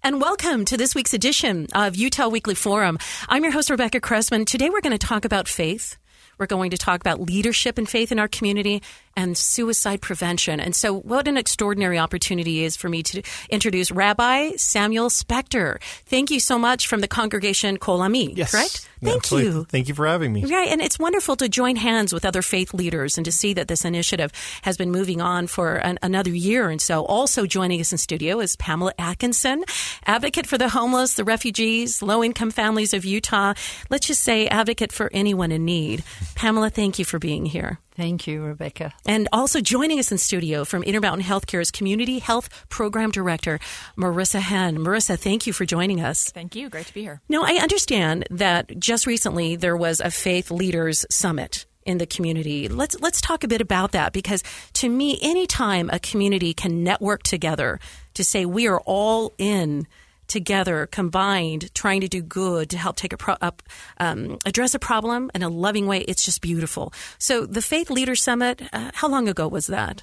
And 0.00 0.20
welcome 0.20 0.64
to 0.66 0.76
this 0.76 0.94
week's 0.94 1.12
edition 1.12 1.66
of 1.74 1.96
Utah 1.96 2.28
Weekly 2.28 2.54
Forum. 2.54 2.98
I'm 3.28 3.42
your 3.42 3.52
host, 3.52 3.68
Rebecca 3.68 4.00
Cressman. 4.00 4.44
Today 4.44 4.70
we're 4.70 4.80
going 4.80 4.96
to 4.96 5.06
talk 5.06 5.24
about 5.24 5.48
faith. 5.48 5.98
We're 6.38 6.46
going 6.46 6.70
to 6.70 6.78
talk 6.78 7.00
about 7.00 7.20
leadership 7.20 7.78
and 7.78 7.88
faith 7.88 8.12
in 8.12 8.20
our 8.20 8.28
community 8.28 8.80
and 9.18 9.36
suicide 9.36 10.00
prevention. 10.00 10.60
And 10.60 10.76
so, 10.76 10.94
what 10.94 11.26
an 11.26 11.36
extraordinary 11.36 11.98
opportunity 11.98 12.62
is 12.62 12.76
for 12.76 12.88
me 12.88 13.02
to 13.02 13.22
introduce 13.50 13.90
Rabbi 13.90 14.52
Samuel 14.56 15.10
Spector. 15.10 15.82
Thank 16.06 16.30
you 16.30 16.38
so 16.38 16.56
much 16.56 16.86
from 16.86 17.00
the 17.00 17.08
congregation 17.08 17.78
Kol 17.78 18.00
Ami, 18.00 18.32
yes. 18.34 18.52
correct? 18.52 18.88
Thank 19.02 19.16
Absolutely. 19.16 19.50
you. 19.50 19.64
Thank 19.64 19.88
you 19.88 19.94
for 19.94 20.06
having 20.06 20.32
me. 20.32 20.44
Right, 20.44 20.68
and 20.68 20.80
it's 20.80 21.00
wonderful 21.00 21.34
to 21.36 21.48
join 21.48 21.74
hands 21.74 22.12
with 22.12 22.24
other 22.24 22.42
faith 22.42 22.72
leaders 22.72 23.18
and 23.18 23.24
to 23.24 23.32
see 23.32 23.54
that 23.54 23.66
this 23.66 23.84
initiative 23.84 24.32
has 24.62 24.76
been 24.76 24.92
moving 24.92 25.20
on 25.20 25.48
for 25.48 25.76
an, 25.76 25.98
another 26.00 26.30
year. 26.30 26.70
And 26.70 26.80
so, 26.80 27.04
also 27.04 27.44
joining 27.44 27.80
us 27.80 27.90
in 27.90 27.98
studio 27.98 28.38
is 28.38 28.54
Pamela 28.54 28.92
Atkinson, 29.00 29.64
advocate 30.06 30.46
for 30.46 30.58
the 30.58 30.68
homeless, 30.68 31.14
the 31.14 31.24
refugees, 31.24 32.02
low 32.02 32.22
income 32.22 32.52
families 32.52 32.94
of 32.94 33.04
Utah. 33.04 33.54
Let's 33.90 34.06
just 34.06 34.22
say 34.22 34.46
advocate 34.46 34.92
for 34.92 35.10
anyone 35.12 35.50
in 35.50 35.64
need. 35.64 36.04
Pamela, 36.36 36.70
thank 36.70 37.00
you 37.00 37.04
for 37.04 37.18
being 37.18 37.44
here. 37.44 37.80
Thank 37.98 38.28
you, 38.28 38.44
Rebecca. 38.44 38.94
And 39.06 39.26
also 39.32 39.60
joining 39.60 39.98
us 39.98 40.12
in 40.12 40.18
studio 40.18 40.64
from 40.64 40.84
Intermountain 40.84 41.26
Healthcare's 41.26 41.72
Community 41.72 42.20
Health 42.20 42.48
Program 42.68 43.10
Director, 43.10 43.58
Marissa 43.96 44.38
Henn. 44.38 44.78
Marissa, 44.78 45.18
thank 45.18 45.48
you 45.48 45.52
for 45.52 45.64
joining 45.64 46.00
us. 46.00 46.30
Thank 46.30 46.54
you. 46.54 46.70
Great 46.70 46.86
to 46.86 46.94
be 46.94 47.02
here. 47.02 47.20
Now, 47.28 47.42
I 47.42 47.54
understand 47.54 48.28
that 48.30 48.78
just 48.78 49.04
recently 49.08 49.56
there 49.56 49.76
was 49.76 49.98
a 49.98 50.12
Faith 50.12 50.52
Leaders 50.52 51.04
Summit 51.10 51.66
in 51.84 51.98
the 51.98 52.06
community. 52.06 52.68
Let's 52.68 53.00
let's 53.00 53.20
talk 53.20 53.42
a 53.42 53.48
bit 53.48 53.60
about 53.60 53.90
that 53.90 54.12
because 54.12 54.44
to 54.74 54.88
me, 54.88 55.18
anytime 55.20 55.90
a 55.92 55.98
community 55.98 56.54
can 56.54 56.84
network 56.84 57.24
together 57.24 57.80
to 58.14 58.22
say 58.22 58.46
we 58.46 58.68
are 58.68 58.78
all 58.86 59.32
in 59.38 59.88
together, 60.28 60.86
combined, 60.86 61.74
trying 61.74 62.00
to 62.02 62.08
do 62.08 62.22
good 62.22 62.70
to 62.70 62.78
help 62.78 62.96
take 62.96 63.12
a 63.12 63.16
pro- 63.16 63.36
up, 63.40 63.62
um, 63.98 64.38
address 64.46 64.74
a 64.74 64.78
problem 64.78 65.30
in 65.34 65.42
a 65.42 65.48
loving 65.48 65.86
way. 65.86 66.00
It's 66.00 66.24
just 66.24 66.40
beautiful. 66.40 66.92
So 67.18 67.46
the 67.46 67.62
Faith 67.62 67.90
Leader 67.90 68.14
Summit, 68.14 68.62
uh, 68.72 68.90
how 68.94 69.08
long 69.08 69.28
ago 69.28 69.48
was 69.48 69.66
that, 69.66 70.02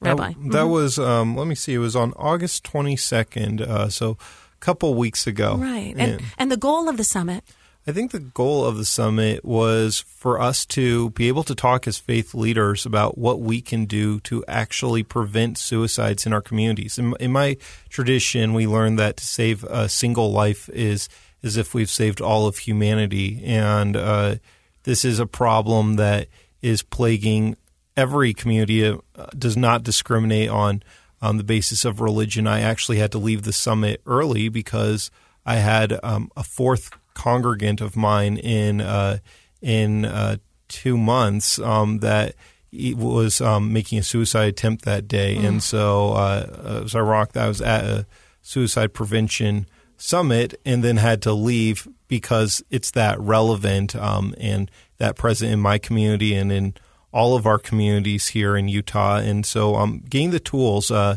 Rabbi? 0.00 0.28
That, 0.28 0.34
that 0.34 0.58
mm-hmm. 0.58 0.70
was, 0.70 0.98
um, 0.98 1.36
let 1.36 1.46
me 1.46 1.54
see, 1.54 1.74
it 1.74 1.78
was 1.78 1.96
on 1.96 2.12
August 2.16 2.64
22nd, 2.64 3.60
uh, 3.60 3.88
so 3.88 4.10
a 4.10 4.58
couple 4.60 4.94
weeks 4.94 5.26
ago. 5.26 5.56
Right. 5.56 5.94
And, 5.96 6.22
and 6.38 6.50
the 6.50 6.56
goal 6.56 6.88
of 6.88 6.96
the 6.96 7.04
summit? 7.04 7.44
I 7.88 7.92
think 7.92 8.10
the 8.10 8.18
goal 8.18 8.64
of 8.64 8.78
the 8.78 8.84
summit 8.84 9.44
was 9.44 10.00
for 10.00 10.40
us 10.40 10.66
to 10.66 11.10
be 11.10 11.28
able 11.28 11.44
to 11.44 11.54
talk 11.54 11.86
as 11.86 11.98
faith 11.98 12.34
leaders 12.34 12.84
about 12.84 13.16
what 13.16 13.38
we 13.40 13.60
can 13.60 13.84
do 13.84 14.18
to 14.20 14.44
actually 14.48 15.04
prevent 15.04 15.56
suicides 15.56 16.26
in 16.26 16.32
our 16.32 16.42
communities. 16.42 16.98
In, 16.98 17.14
in 17.20 17.30
my 17.30 17.56
tradition, 17.88 18.54
we 18.54 18.66
learned 18.66 18.98
that 18.98 19.18
to 19.18 19.24
save 19.24 19.62
a 19.62 19.88
single 19.88 20.32
life 20.32 20.68
is 20.70 21.08
as 21.44 21.56
if 21.56 21.74
we've 21.74 21.88
saved 21.88 22.20
all 22.20 22.48
of 22.48 22.58
humanity, 22.58 23.40
and 23.44 23.96
uh, 23.96 24.34
this 24.82 25.04
is 25.04 25.20
a 25.20 25.26
problem 25.26 25.94
that 25.94 26.26
is 26.60 26.82
plaguing 26.82 27.56
every 27.96 28.34
community. 28.34 28.82
It 28.82 29.00
uh, 29.14 29.26
does 29.38 29.56
not 29.56 29.84
discriminate 29.84 30.48
on 30.50 30.82
on 31.22 31.36
the 31.36 31.44
basis 31.44 31.84
of 31.84 32.00
religion. 32.00 32.48
I 32.48 32.60
actually 32.60 32.98
had 32.98 33.12
to 33.12 33.18
leave 33.18 33.42
the 33.42 33.52
summit 33.52 34.00
early 34.06 34.48
because 34.48 35.10
I 35.46 35.56
had 35.56 35.98
um, 36.02 36.30
a 36.36 36.42
fourth 36.42 36.90
congregant 37.16 37.80
of 37.80 37.96
mine 37.96 38.36
in 38.36 38.80
uh, 38.80 39.18
in 39.60 40.04
uh, 40.04 40.36
two 40.68 40.96
months 40.96 41.58
um, 41.58 41.98
that 41.98 42.36
was 42.72 43.40
um, 43.40 43.72
making 43.72 43.98
a 43.98 44.02
suicide 44.02 44.48
attempt 44.48 44.84
that 44.84 45.08
day, 45.08 45.36
mm. 45.36 45.44
and 45.44 45.62
so 45.62 46.12
uh, 46.12 46.76
it 46.78 46.82
was 46.82 46.92
that 46.92 47.36
I 47.36 47.48
was 47.48 47.62
at 47.62 47.84
a 47.84 48.06
suicide 48.42 48.92
prevention 48.92 49.66
summit 49.96 50.60
and 50.64 50.84
then 50.84 50.98
had 50.98 51.22
to 51.22 51.32
leave 51.32 51.88
because 52.06 52.62
it's 52.70 52.90
that 52.92 53.18
relevant 53.18 53.96
um, 53.96 54.34
and 54.38 54.70
that 54.98 55.16
present 55.16 55.50
in 55.52 55.58
my 55.58 55.78
community 55.78 56.34
and 56.34 56.52
in 56.52 56.74
all 57.12 57.34
of 57.34 57.46
our 57.46 57.58
communities 57.58 58.28
here 58.28 58.56
in 58.56 58.68
Utah, 58.68 59.16
and 59.16 59.46
so 59.46 59.74
um, 59.74 60.04
getting 60.08 60.30
the 60.30 60.40
tools. 60.40 60.90
Uh, 60.90 61.16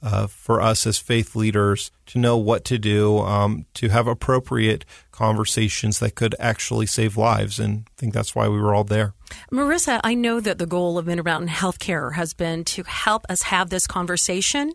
uh, 0.00 0.28
for 0.28 0.60
us 0.60 0.86
as 0.86 0.96
faith 0.96 1.34
leaders 1.34 1.90
to 2.08 2.18
know 2.18 2.36
what 2.36 2.64
to 2.64 2.78
do, 2.78 3.18
um, 3.18 3.66
to 3.74 3.88
have 3.88 4.06
appropriate 4.06 4.84
conversations 5.12 5.98
that 5.98 6.14
could 6.14 6.34
actually 6.38 6.86
save 6.86 7.16
lives. 7.16 7.58
And 7.58 7.84
I 7.88 7.92
think 7.96 8.14
that's 8.14 8.34
why 8.34 8.48
we 8.48 8.60
were 8.60 8.74
all 8.74 8.84
there. 8.84 9.14
Marissa, 9.52 10.00
I 10.04 10.14
know 10.14 10.40
that 10.40 10.58
the 10.58 10.66
goal 10.66 10.96
of 10.96 11.08
Intermountain 11.08 11.50
Healthcare 11.50 12.14
has 12.14 12.32
been 12.32 12.64
to 12.64 12.82
help 12.84 13.26
us 13.28 13.42
have 13.42 13.68
this 13.68 13.86
conversation 13.86 14.72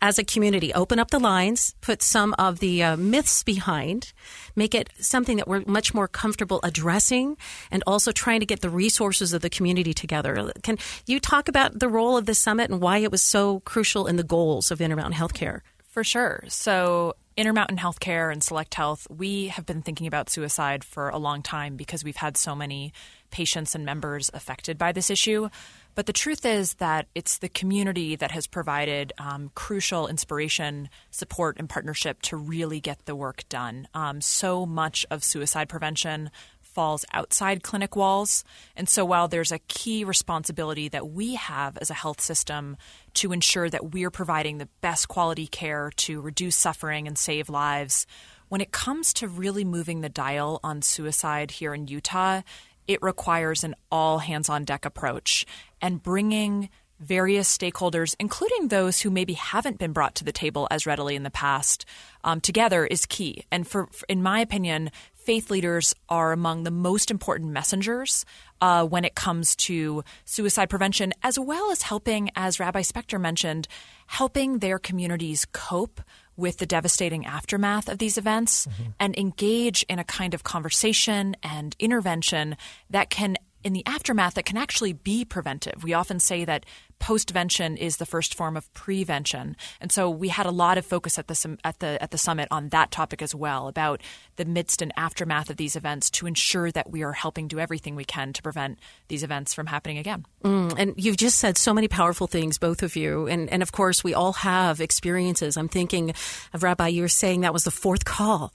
as 0.00 0.18
a 0.18 0.24
community, 0.24 0.72
open 0.74 0.98
up 0.98 1.10
the 1.10 1.18
lines, 1.18 1.74
put 1.80 2.02
some 2.02 2.34
of 2.38 2.60
the 2.60 2.82
uh, 2.82 2.96
myths 2.96 3.42
behind, 3.42 4.12
make 4.54 4.74
it 4.74 4.90
something 5.00 5.38
that 5.38 5.48
we're 5.48 5.64
much 5.66 5.92
more 5.92 6.06
comfortable 6.06 6.60
addressing, 6.62 7.36
and 7.70 7.82
also 7.86 8.12
trying 8.12 8.40
to 8.40 8.46
get 8.46 8.60
the 8.60 8.70
resources 8.70 9.32
of 9.32 9.42
the 9.42 9.50
community 9.50 9.92
together. 9.92 10.52
Can 10.62 10.78
you 11.06 11.18
talk 11.18 11.48
about 11.48 11.80
the 11.80 11.88
role 11.88 12.16
of 12.16 12.26
the 12.26 12.34
summit 12.34 12.70
and 12.70 12.80
why 12.80 12.98
it 12.98 13.10
was 13.10 13.22
so 13.22 13.60
crucial 13.60 14.06
in 14.06 14.16
the 14.16 14.22
goals 14.22 14.70
of 14.70 14.80
Intermountain 14.80 15.18
Healthcare? 15.18 15.62
For 15.96 16.04
sure. 16.04 16.44
So, 16.48 17.14
Intermountain 17.38 17.78
Healthcare 17.78 18.30
and 18.30 18.44
Select 18.44 18.74
Health, 18.74 19.06
we 19.08 19.48
have 19.48 19.64
been 19.64 19.80
thinking 19.80 20.06
about 20.06 20.28
suicide 20.28 20.84
for 20.84 21.08
a 21.08 21.16
long 21.16 21.40
time 21.40 21.78
because 21.78 22.04
we've 22.04 22.16
had 22.16 22.36
so 22.36 22.54
many 22.54 22.92
patients 23.30 23.74
and 23.74 23.86
members 23.86 24.30
affected 24.34 24.76
by 24.76 24.92
this 24.92 25.08
issue. 25.08 25.48
But 25.94 26.04
the 26.04 26.12
truth 26.12 26.44
is 26.44 26.74
that 26.74 27.06
it's 27.14 27.38
the 27.38 27.48
community 27.48 28.14
that 28.14 28.30
has 28.32 28.46
provided 28.46 29.14
um, 29.16 29.50
crucial 29.54 30.06
inspiration, 30.06 30.90
support, 31.10 31.56
and 31.58 31.66
partnership 31.66 32.20
to 32.22 32.36
really 32.36 32.78
get 32.78 33.06
the 33.06 33.16
work 33.16 33.48
done. 33.48 33.88
Um, 33.94 34.20
so 34.20 34.66
much 34.66 35.06
of 35.10 35.24
suicide 35.24 35.70
prevention 35.70 36.30
falls 36.76 37.06
outside 37.14 37.62
clinic 37.62 37.96
walls. 37.96 38.44
And 38.76 38.86
so 38.86 39.02
while 39.02 39.28
there's 39.28 39.50
a 39.50 39.60
key 39.60 40.04
responsibility 40.04 40.90
that 40.90 41.08
we 41.08 41.34
have 41.36 41.78
as 41.78 41.88
a 41.88 41.94
health 41.94 42.20
system 42.20 42.76
to 43.14 43.32
ensure 43.32 43.70
that 43.70 43.92
we're 43.92 44.10
providing 44.10 44.58
the 44.58 44.68
best 44.82 45.08
quality 45.08 45.46
care 45.46 45.90
to 45.96 46.20
reduce 46.20 46.54
suffering 46.54 47.06
and 47.06 47.16
save 47.16 47.48
lives, 47.48 48.06
when 48.48 48.60
it 48.60 48.72
comes 48.72 49.14
to 49.14 49.26
really 49.26 49.64
moving 49.64 50.02
the 50.02 50.10
dial 50.10 50.60
on 50.62 50.82
suicide 50.82 51.50
here 51.50 51.72
in 51.72 51.88
Utah, 51.88 52.42
it 52.86 53.00
requires 53.00 53.64
an 53.64 53.74
all 53.90 54.18
hands 54.18 54.50
on 54.50 54.66
deck 54.66 54.84
approach 54.84 55.46
and 55.80 56.02
bringing 56.02 56.68
various 57.00 57.56
stakeholders, 57.56 58.14
including 58.20 58.68
those 58.68 59.00
who 59.00 59.10
maybe 59.10 59.32
haven't 59.32 59.78
been 59.78 59.92
brought 59.92 60.14
to 60.16 60.24
the 60.24 60.32
table 60.32 60.68
as 60.70 60.86
readily 60.86 61.16
in 61.16 61.22
the 61.22 61.30
past, 61.30 61.86
um, 62.22 62.40
together 62.40 62.84
is 62.84 63.06
key. 63.06 63.44
And 63.50 63.66
for, 63.66 63.88
in 64.08 64.22
my 64.22 64.40
opinion, 64.40 64.90
faith 65.26 65.50
leaders 65.50 65.92
are 66.08 66.30
among 66.30 66.62
the 66.62 66.70
most 66.70 67.10
important 67.10 67.50
messengers 67.50 68.24
uh, 68.60 68.86
when 68.86 69.04
it 69.04 69.16
comes 69.16 69.56
to 69.56 70.04
suicide 70.24 70.70
prevention, 70.70 71.12
as 71.24 71.36
well 71.36 71.72
as 71.72 71.82
helping, 71.82 72.30
as 72.36 72.60
Rabbi 72.60 72.82
Spector 72.82 73.20
mentioned, 73.20 73.66
helping 74.06 74.60
their 74.60 74.78
communities 74.78 75.44
cope 75.52 76.00
with 76.36 76.58
the 76.58 76.66
devastating 76.66 77.26
aftermath 77.26 77.88
of 77.88 77.98
these 77.98 78.16
events 78.16 78.66
mm-hmm. 78.66 78.90
and 79.00 79.18
engage 79.18 79.82
in 79.88 79.98
a 79.98 80.04
kind 80.04 80.32
of 80.32 80.44
conversation 80.44 81.34
and 81.42 81.74
intervention 81.80 82.56
that 82.90 83.10
can 83.10 83.36
in 83.64 83.72
the 83.72 83.84
aftermath 83.86 84.34
that 84.34 84.44
can 84.44 84.56
actually 84.56 84.92
be 84.92 85.24
preventive. 85.24 85.82
We 85.82 85.92
often 85.92 86.20
say 86.20 86.44
that 86.44 86.64
postvention 87.00 87.76
is 87.76 87.96
the 87.96 88.06
first 88.06 88.34
form 88.34 88.56
of 88.56 88.72
prevention, 88.74 89.56
and 89.80 89.92
so 89.92 90.08
we 90.08 90.28
had 90.28 90.46
a 90.46 90.50
lot 90.50 90.78
of 90.78 90.86
focus 90.86 91.18
at 91.18 91.28
the 91.28 91.58
at 91.64 91.80
the 91.80 92.02
at 92.02 92.10
the 92.10 92.18
summit 92.18 92.48
on 92.50 92.70
that 92.70 92.90
topic 92.90 93.20
as 93.20 93.34
well 93.34 93.68
about 93.68 94.00
the 94.36 94.44
midst 94.44 94.82
and 94.82 94.92
aftermath 94.96 95.50
of 95.50 95.56
these 95.56 95.76
events 95.76 96.10
to 96.10 96.26
ensure 96.26 96.70
that 96.70 96.90
we 96.90 97.02
are 97.02 97.12
helping 97.12 97.48
do 97.48 97.58
everything 97.58 97.96
we 97.96 98.04
can 98.04 98.32
to 98.32 98.42
prevent 98.42 98.78
these 99.08 99.22
events 99.22 99.52
from 99.52 99.66
happening 99.66 99.98
again. 99.98 100.24
Mm, 100.44 100.74
and 100.78 100.94
you've 100.96 101.16
just 101.16 101.38
said 101.38 101.58
so 101.58 101.74
many 101.74 101.88
powerful 101.88 102.26
things, 102.26 102.58
both 102.58 102.82
of 102.82 102.96
you, 102.96 103.26
and 103.26 103.50
and 103.50 103.62
of 103.62 103.72
course 103.72 104.02
we 104.02 104.14
all 104.14 104.32
have 104.34 104.80
experiences. 104.80 105.56
I'm 105.56 105.68
thinking 105.68 106.14
of 106.52 106.62
Rabbi, 106.62 106.88
you 106.88 107.02
were 107.02 107.08
saying 107.08 107.42
that 107.42 107.52
was 107.52 107.64
the 107.64 107.70
fourth 107.70 108.04
call 108.04 108.52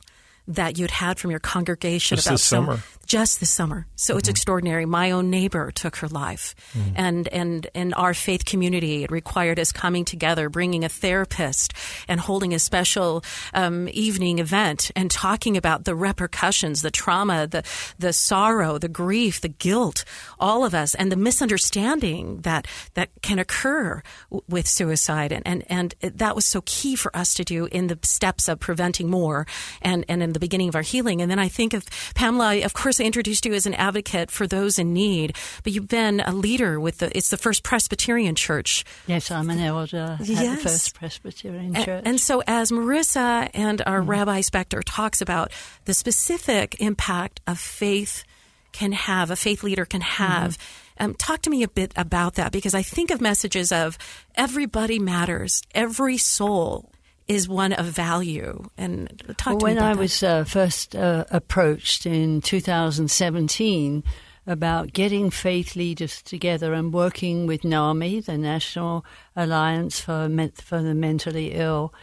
that 0.55 0.77
you'd 0.77 0.91
had 0.91 1.19
from 1.19 1.31
your 1.31 1.39
congregation 1.39 2.15
just 2.17 2.27
about 2.27 2.33
this 2.33 2.43
summer. 2.43 2.79
just 3.05 3.39
this 3.39 3.49
summer. 3.49 3.87
So 3.95 4.17
it's 4.17 4.29
extraordinary. 4.29 4.85
My 4.85 5.11
own 5.11 5.29
neighbor 5.29 5.71
took 5.71 5.97
her 5.97 6.07
life. 6.07 6.55
And, 6.95 7.27
and 7.27 7.67
in 7.73 7.93
our 7.93 8.13
faith 8.13 8.45
community, 8.45 9.03
it 9.03 9.11
required 9.11 9.59
us 9.59 9.71
coming 9.71 10.05
together, 10.05 10.49
bringing 10.49 10.83
a 10.83 10.89
therapist 10.89 11.73
and 12.07 12.19
holding 12.19 12.53
a 12.53 12.59
special 12.59 13.23
um, 13.53 13.87
evening 13.91 14.39
event 14.39 14.91
and 14.95 15.11
talking 15.11 15.57
about 15.57 15.85
the 15.85 15.95
repercussions, 15.95 16.81
the 16.81 16.91
trauma, 16.91 17.47
the, 17.47 17.63
the 17.99 18.13
sorrow, 18.13 18.77
the 18.77 18.87
grief, 18.89 19.41
the 19.41 19.49
guilt, 19.49 20.03
all 20.39 20.63
of 20.65 20.73
us, 20.73 20.95
and 20.95 21.11
the 21.11 21.15
misunderstanding 21.17 22.41
that, 22.41 22.67
that 22.95 23.09
can 23.21 23.39
occur 23.39 24.01
w- 24.29 24.43
with 24.47 24.67
suicide. 24.67 25.31
And, 25.31 25.43
and, 25.45 25.63
and 25.69 25.95
that 26.01 26.35
was 26.35 26.45
so 26.45 26.61
key 26.65 26.95
for 26.95 27.15
us 27.15 27.33
to 27.35 27.43
do 27.43 27.65
in 27.71 27.87
the 27.87 27.99
steps 28.03 28.47
of 28.47 28.59
preventing 28.59 29.09
more 29.09 29.45
and, 29.81 30.05
and 30.07 30.23
in 30.23 30.33
the 30.33 30.39
beginning 30.41 30.67
of 30.67 30.75
our 30.75 30.81
healing. 30.81 31.21
And 31.21 31.31
then 31.31 31.39
I 31.39 31.47
think 31.47 31.73
of 31.73 31.85
Pamela, 32.15 32.65
of 32.65 32.73
course, 32.73 32.99
I 32.99 33.05
introduced 33.05 33.45
you 33.45 33.53
as 33.53 33.65
an 33.65 33.73
advocate 33.75 34.29
for 34.29 34.45
those 34.45 34.77
in 34.77 34.91
need, 34.91 35.37
but 35.63 35.71
you've 35.71 35.87
been 35.87 36.19
a 36.19 36.33
leader 36.33 36.79
with 36.79 36.97
the, 36.97 37.15
it's 37.17 37.29
the 37.29 37.37
First 37.37 37.63
Presbyterian 37.63 38.35
Church. 38.35 38.83
Yes, 39.07 39.31
I'm 39.31 39.49
an 39.49 39.59
elder 39.59 40.17
at 40.19 40.25
the 40.25 40.57
First 40.61 40.95
Presbyterian 40.95 41.73
Church. 41.75 42.03
And 42.05 42.19
so, 42.19 42.43
as 42.45 42.71
Marissa 42.71 43.49
and 43.53 43.81
our 43.85 44.01
Rabbi 44.01 44.41
Spector 44.41 44.81
talks 44.85 45.21
about 45.21 45.51
the 45.85 45.93
specific 45.93 46.75
impact 46.81 47.39
of 47.47 47.57
faith 47.57 48.25
can 48.71 48.91
have, 48.91 49.31
a 49.31 49.35
faith 49.35 49.63
leader 49.63 49.85
can 49.85 50.01
have, 50.01 50.57
um, 50.99 51.13
talk 51.15 51.41
to 51.41 51.49
me 51.49 51.63
a 51.63 51.67
bit 51.67 51.93
about 51.95 52.35
that 52.35 52.51
because 52.51 52.73
I 52.73 52.83
think 52.83 53.11
of 53.11 53.21
messages 53.21 53.71
of 53.71 53.97
everybody 54.35 54.99
matters, 54.99 55.61
every 55.73 56.17
soul 56.17 56.91
is 57.31 57.47
one 57.49 57.73
of 57.73 57.85
value. 57.87 58.63
And 58.77 59.21
talk 59.37 59.53
Well, 59.53 59.59
to 59.59 59.63
when 59.65 59.77
I 59.79 59.93
that. 59.93 59.99
was 59.99 60.21
uh, 60.23 60.43
first 60.43 60.95
uh, 60.95 61.25
approached 61.31 62.05
in 62.05 62.41
2017 62.41 64.03
about 64.47 64.91
getting 64.93 65.29
faith 65.29 65.75
leaders 65.75 66.21
together 66.21 66.73
and 66.73 66.93
working 66.93 67.45
with 67.47 67.63
NAMI, 67.63 68.21
the 68.21 68.37
National 68.37 69.05
Alliance 69.35 69.99
for, 70.01 70.29
for 70.55 70.81
the 70.81 70.95
Mentally 70.95 71.53
Ill, 71.53 71.93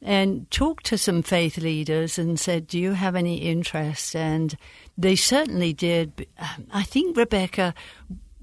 and 0.00 0.50
talked 0.50 0.86
to 0.86 0.98
some 0.98 1.22
faith 1.22 1.58
leaders 1.58 2.18
and 2.18 2.40
said, 2.40 2.66
Do 2.66 2.78
you 2.78 2.92
have 2.92 3.14
any 3.14 3.36
interest? 3.36 4.16
And 4.16 4.56
they 4.98 5.14
certainly 5.16 5.72
did. 5.72 6.26
Um, 6.38 6.66
I 6.72 6.82
think, 6.82 7.16
Rebecca, 7.16 7.74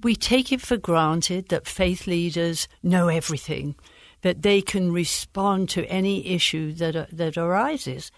we 0.02 0.16
take 0.16 0.52
it 0.54 0.62
for 0.62 0.78
granted 0.78 1.50
that 1.50 1.68
faith 1.68 2.08
leaders 2.08 2.68
know 2.82 3.10
everything, 3.10 3.76
that 4.22 4.42
they 4.42 4.62
can 4.62 4.92
respond 4.92 5.70
to 5.70 5.86
any 5.86 6.28
issue 6.28 6.74
that, 6.74 6.96
uh, 6.96 7.06
that 7.12 7.38
arises. 7.38 8.12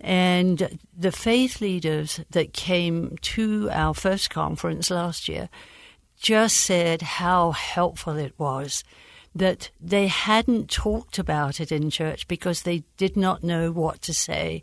And 0.00 0.78
the 0.96 1.12
faith 1.12 1.60
leaders 1.60 2.20
that 2.30 2.52
came 2.52 3.16
to 3.22 3.68
our 3.70 3.94
first 3.94 4.30
conference 4.30 4.90
last 4.90 5.28
year 5.28 5.48
just 6.16 6.56
said 6.56 7.02
how 7.02 7.52
helpful 7.52 8.16
it 8.16 8.34
was 8.38 8.84
that 9.34 9.70
they 9.80 10.08
hadn't 10.08 10.70
talked 10.70 11.18
about 11.18 11.60
it 11.60 11.72
in 11.72 11.90
church 11.90 12.28
because 12.28 12.62
they 12.62 12.84
did 12.96 13.16
not 13.16 13.42
know 13.42 13.72
what 13.72 14.02
to 14.02 14.12
say. 14.12 14.62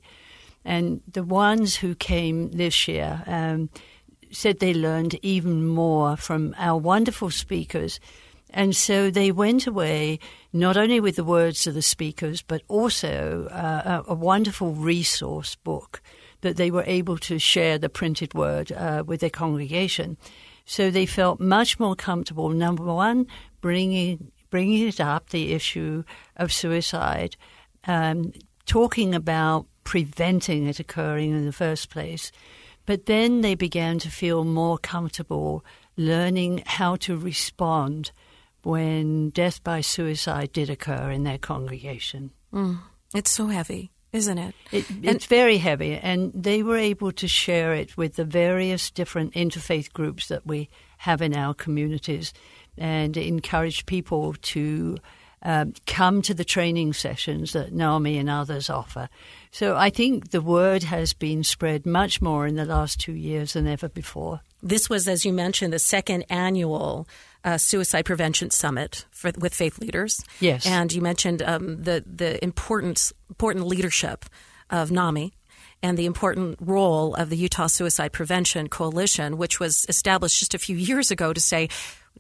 And 0.64 1.02
the 1.12 1.24
ones 1.24 1.78
who 1.78 1.96
came 1.96 2.52
this 2.52 2.88
year 2.88 3.24
um, 3.26 3.70
said 4.32 4.60
they 4.60 4.74
learned 4.74 5.18
even 5.24 5.66
more 5.66 6.18
from 6.18 6.54
our 6.58 6.78
wonderful 6.78 7.32
speakers. 7.32 8.00
And 8.52 8.76
so 8.76 9.12
they 9.12 9.32
went 9.32 9.68
away 9.68 10.20
not 10.52 10.78
only 10.78 11.00
with 11.00 11.16
the 11.16 11.24
words 11.24 11.68
of 11.68 11.74
the 11.74 11.82
speakers, 11.82 12.42
but 12.42 12.64
also 12.68 13.48
uh, 13.52 14.04
a, 14.08 14.12
a 14.12 14.16
wonderful 14.16 14.74
resource 14.74 15.56
book 15.56 16.02
that 16.42 16.58
they 16.58 16.72
were 16.72 16.84
able 16.88 17.18
to 17.18 17.38
share 17.38 17.78
the 17.78 17.90
printed 17.90 18.34
word 18.34 18.72
uh, 18.72 19.04
with 19.06 19.20
their 19.20 19.30
congregation. 19.30 20.18
So 20.66 20.90
they 20.90 21.06
felt 21.06 21.40
much 21.40 21.80
more 21.80 21.96
comfortable. 21.96 22.50
Number 22.50 22.84
one, 22.84 23.28
bringing 23.62 24.32
bringing 24.50 24.88
it 24.88 25.00
up 25.00 25.30
the 25.30 25.54
issue 25.54 26.04
of 26.36 26.52
suicide, 26.52 27.36
um, 27.86 28.34
talking 28.66 29.14
about 29.14 29.68
preventing 29.84 30.66
it 30.66 30.80
occurring 30.80 31.32
in 31.32 31.46
the 31.46 31.52
first 31.52 31.92
place. 31.92 32.32
But 32.88 33.06
then 33.06 33.42
they 33.42 33.54
began 33.54 34.00
to 34.00 34.10
feel 34.10 34.44
more 34.44 34.80
comfortable 34.80 35.64
learning 35.98 36.64
how 36.66 36.96
to 36.96 37.16
respond 37.16 38.12
when 38.64 39.30
death 39.30 39.64
by 39.64 39.82
suicide 39.82 40.52
did 40.54 40.70
occur 40.70 41.12
in 41.12 41.24
their 41.24 41.38
congregation. 41.38 42.32
it's 43.14 43.32
so 43.32 43.48
heavy, 43.48 43.92
isn't 44.12 44.38
it? 44.38 44.56
It, 44.72 44.86
it's 45.02 45.26
very 45.26 45.58
heavy, 45.58 45.96
and 45.96 46.32
they 46.34 46.64
were 46.64 46.78
able 46.78 47.12
to 47.14 47.28
share 47.28 47.74
it 47.74 47.98
with 47.98 48.16
the 48.16 48.26
various 48.26 48.92
different 48.92 49.34
interfaith 49.34 49.94
groups 49.94 50.28
that 50.28 50.46
we 50.46 50.70
have 50.98 51.22
in 51.22 51.36
our 51.36 51.54
communities 51.54 52.34
and 52.78 53.16
encourage 53.18 53.86
people 53.86 54.34
to 54.42 54.98
um, 55.42 55.74
come 55.86 56.22
to 56.24 56.34
the 56.34 56.44
training 56.44 56.94
sessions 56.94 57.54
that 57.54 57.74
NAMI 57.74 58.18
and 58.18 58.30
others 58.30 58.70
offer. 58.70 59.10
So 59.52 59.76
I 59.76 59.90
think 59.90 60.32
the 60.32 60.42
word 60.42 60.84
has 60.84 61.14
been 61.14 61.44
spread 61.44 61.86
much 61.86 62.22
more 62.22 62.46
in 62.46 62.56
the 62.56 62.66
last 62.66 63.00
two 63.00 63.14
years 63.14 63.54
than 63.54 63.68
ever 63.68 63.88
before. 63.88 64.42
This 64.62 64.90
was, 64.90 65.08
as 65.08 65.26
you 65.26 65.34
mentioned, 65.34 65.74
the 65.74 65.80
second 65.80 66.26
annual 66.30 67.08
uh, 67.44 67.58
suicide 67.58 68.06
prevention 68.06 68.50
summit 68.50 69.06
for, 69.12 69.32
with 69.38 69.54
faith 69.54 69.80
leaders. 69.80 70.24
Yes. 70.40 70.66
and 70.66 70.92
you 70.92 71.02
mentioned 71.02 71.42
um, 71.42 71.84
the 71.84 72.04
the 72.06 72.44
importance 72.44 73.14
important 73.30 73.68
leadership 73.68 74.26
of 74.70 74.92
NAMI 74.92 75.34
and 75.82 75.98
the 75.98 76.06
important 76.06 76.58
role 76.60 77.16
of 77.16 77.30
the 77.30 77.38
Utah 77.38 77.68
Suicide 77.68 78.12
Prevention 78.12 78.68
Coalition, 78.68 79.38
which 79.38 79.60
was 79.60 79.86
established 79.88 80.40
just 80.40 80.54
a 80.54 80.60
few 80.60 80.76
years 80.90 81.12
ago 81.12 81.34
to 81.34 81.42
say. 81.42 81.70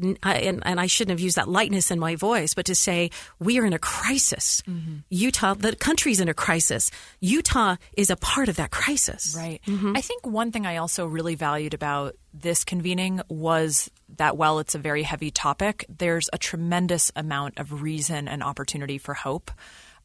And, 0.01 0.17
and 0.65 0.79
I 0.79 0.87
shouldn't 0.87 1.11
have 1.11 1.19
used 1.19 1.35
that 1.35 1.49
lightness 1.49 1.91
in 1.91 1.99
my 1.99 2.15
voice, 2.15 2.53
but 2.53 2.65
to 2.67 2.75
say 2.75 3.11
we 3.39 3.59
are 3.59 3.65
in 3.65 3.73
a 3.73 3.79
crisis. 3.79 4.63
Utah, 5.09 5.53
the 5.55 5.75
country's 5.75 6.19
in 6.19 6.29
a 6.29 6.33
crisis. 6.33 6.91
Utah 7.19 7.75
is 7.97 8.09
a 8.09 8.15
part 8.15 8.49
of 8.49 8.55
that 8.57 8.71
crisis. 8.71 9.35
Right. 9.37 9.61
I 9.67 10.01
think 10.01 10.25
one 10.25 10.51
thing 10.51 10.65
I 10.65 10.77
also 10.77 11.05
really 11.05 11.35
valued 11.35 11.73
about 11.73 12.15
this 12.33 12.63
convening 12.63 13.21
was 13.27 13.89
that 14.17 14.37
while 14.37 14.59
it's 14.59 14.75
a 14.75 14.79
very 14.79 15.03
heavy 15.03 15.31
topic, 15.31 15.85
there's 15.89 16.29
a 16.31 16.37
tremendous 16.37 17.11
amount 17.15 17.57
of 17.57 17.81
reason 17.81 18.27
and 18.27 18.43
opportunity 18.43 18.97
for 18.97 19.13
hope. 19.13 19.51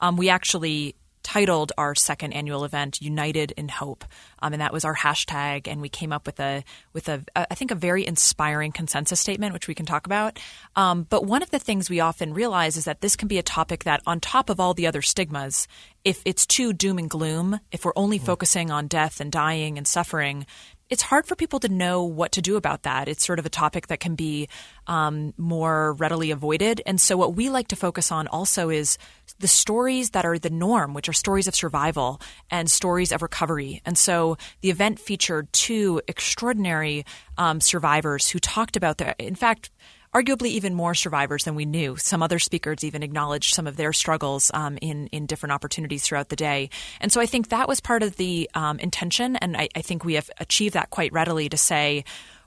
Um, 0.01 0.17
we 0.17 0.29
actually 0.29 0.97
titled 1.25 1.73
our 1.77 1.97
second 1.97 2.33
annual 2.33 2.65
event 2.65 3.03
"United 3.03 3.51
in 3.57 3.69
Hope," 3.69 4.05
um, 4.41 4.53
and 4.53 4.63
that 4.63 4.73
was 4.73 4.85
our 4.85 4.95
hashtag. 4.95 5.67
And 5.67 5.81
we 5.81 5.89
came 5.89 6.13
up 6.13 6.27
with 6.27 6.39
a 6.39 6.63
with 6.93 7.09
a 7.09 7.25
I 7.35 7.57
think 7.57 7.73
a 7.73 7.75
very 7.75 8.07
inspiring 8.07 8.71
consensus 8.71 9.19
statement, 9.19 9.53
which 9.53 9.67
we 9.67 9.75
can 9.75 9.87
talk 9.87 10.07
about. 10.07 10.39
Um, 10.77 11.03
but 11.11 11.25
one 11.25 11.43
of 11.43 11.51
the 11.51 11.59
things 11.59 11.91
we 11.91 11.99
often 11.99 12.33
realize 12.33 12.77
is 12.77 12.85
that 12.85 13.01
this 13.01 13.17
can 13.17 13.27
be 13.27 13.39
a 13.39 13.43
topic 13.43 13.83
that, 13.83 14.03
on 14.07 14.21
top 14.21 14.51
of 14.51 14.61
all 14.61 14.75
the 14.75 14.87
other 14.87 15.03
stigmas, 15.03 15.67
if 16.05 16.21
it's 16.25 16.47
too 16.47 16.73
doom 16.73 16.99
and 16.99 17.11
gloom, 17.11 17.59
if 17.73 17.85
we're 17.85 17.93
only 17.97 18.19
focusing 18.19 18.71
on 18.71 18.87
death 18.87 19.21
and 19.21 19.33
dying 19.33 19.79
and 19.79 19.89
suffering, 19.89 20.47
it's 20.91 21.03
hard 21.03 21.27
for 21.27 21.35
people 21.35 21.61
to 21.61 21.69
know 21.69 22.05
what 22.05 22.33
to 22.33 22.43
do 22.43 22.57
about 22.57 22.83
that. 22.83 23.09
It's 23.09 23.25
sort 23.25 23.39
of 23.39 23.47
a 23.47 23.51
topic 23.51 23.87
that 23.87 24.01
can 24.01 24.15
be 24.15 24.49
um, 24.87 25.33
more 25.37 25.95
readily 25.95 26.31
avoided. 26.31 26.83
And 26.85 27.01
so, 27.01 27.17
what 27.17 27.35
we 27.35 27.49
like 27.49 27.69
to 27.69 27.77
focus 27.77 28.13
on 28.13 28.27
also 28.29 28.69
is 28.69 28.99
the 29.39 29.49
stories 29.49 30.11
that 30.11 30.25
are 30.25 30.39
the 30.39 30.51
norm, 30.51 30.93
which 30.95 31.09
are 31.09 31.15
stories 31.15 31.49
of 31.49 31.55
survival 31.55 32.21
and 32.51 32.71
stories 32.71 33.13
of 33.13 33.23
recovery. 33.23 33.81
And 33.85 33.97
so, 33.97 34.37
the 34.61 34.71
event 34.71 35.01
featured 35.01 35.53
two 35.53 36.03
extraordinary 36.07 37.05
um, 37.39 37.61
survivors 37.61 38.29
who 38.29 38.39
talked 38.39 38.77
about 38.77 38.99
their, 38.99 39.15
in 39.19 39.35
fact, 39.35 39.71
arguably 40.15 40.49
even 40.49 40.75
more 40.75 40.95
survivors 40.95 41.45
than 41.45 41.55
we 41.55 41.65
knew. 41.65 41.97
Some 41.97 42.23
other 42.23 42.39
speakers 42.39 42.85
even 42.85 43.03
acknowledged 43.03 43.55
some 43.55 43.67
of 43.67 43.77
their 43.77 43.93
struggles 43.93 44.51
um, 44.55 44.79
in 44.81 45.09
in 45.09 45.27
different 45.27 45.53
opportunities 45.53 46.05
throughout 46.05 46.29
the 46.29 46.37
day. 46.37 46.71
And 47.01 47.13
so 47.13 47.21
I 47.21 47.27
think 47.27 47.49
that 47.49 47.69
was 47.69 47.81
part 47.81 48.03
of 48.03 48.17
the 48.17 48.49
um, 48.55 48.79
intention, 48.79 49.37
and 49.37 49.57
I, 49.57 49.69
I 49.75 49.83
think 49.83 50.05
we 50.05 50.15
have 50.15 50.31
achieved 50.39 50.75
that 50.75 50.91
quite 50.91 51.13
readily 51.13 51.49
to 51.49 51.57
say. 51.57 52.05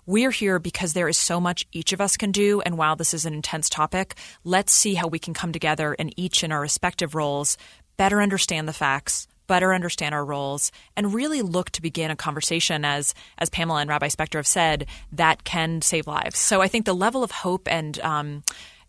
We're 0.09 0.31
here 0.31 0.57
because 0.57 0.93
there 0.93 1.09
is 1.09 1.17
so 1.17 1.41
much 1.41 1.67
each 1.73 1.91
of 1.91 1.99
us 1.99 2.15
can 2.15 2.31
do. 2.31 2.61
And 2.61 2.77
while 2.77 2.95
this 2.95 3.13
is 3.13 3.25
an 3.25 3.33
intense 3.33 3.67
topic, 3.69 4.15
let's 4.45 4.71
see 4.71 4.93
how 4.93 5.07
we 5.07 5.19
can 5.19 5.33
come 5.33 5.51
together 5.51 5.97
and 5.99 6.13
each 6.15 6.45
in 6.45 6.53
our 6.53 6.61
respective 6.61 7.13
roles 7.13 7.57
better 7.97 8.21
understand 8.21 8.69
the 8.69 8.73
facts, 8.73 9.27
better 9.47 9.73
understand 9.73 10.13
our 10.13 10.23
roles, 10.25 10.71
and 10.95 11.13
really 11.13 11.41
look 11.41 11.71
to 11.71 11.81
begin 11.81 12.11
a 12.11 12.15
conversation, 12.15 12.85
as 12.85 13.13
as 13.37 13.49
Pamela 13.49 13.81
and 13.81 13.89
Rabbi 13.89 14.07
Spector 14.07 14.35
have 14.35 14.47
said, 14.47 14.85
that 15.11 15.43
can 15.43 15.81
save 15.81 16.07
lives. 16.07 16.37
So 16.37 16.61
I 16.61 16.67
think 16.67 16.85
the 16.85 16.93
level 16.95 17.23
of 17.23 17.31
hope 17.31 17.67
and 17.71 17.99
um, 18.01 18.43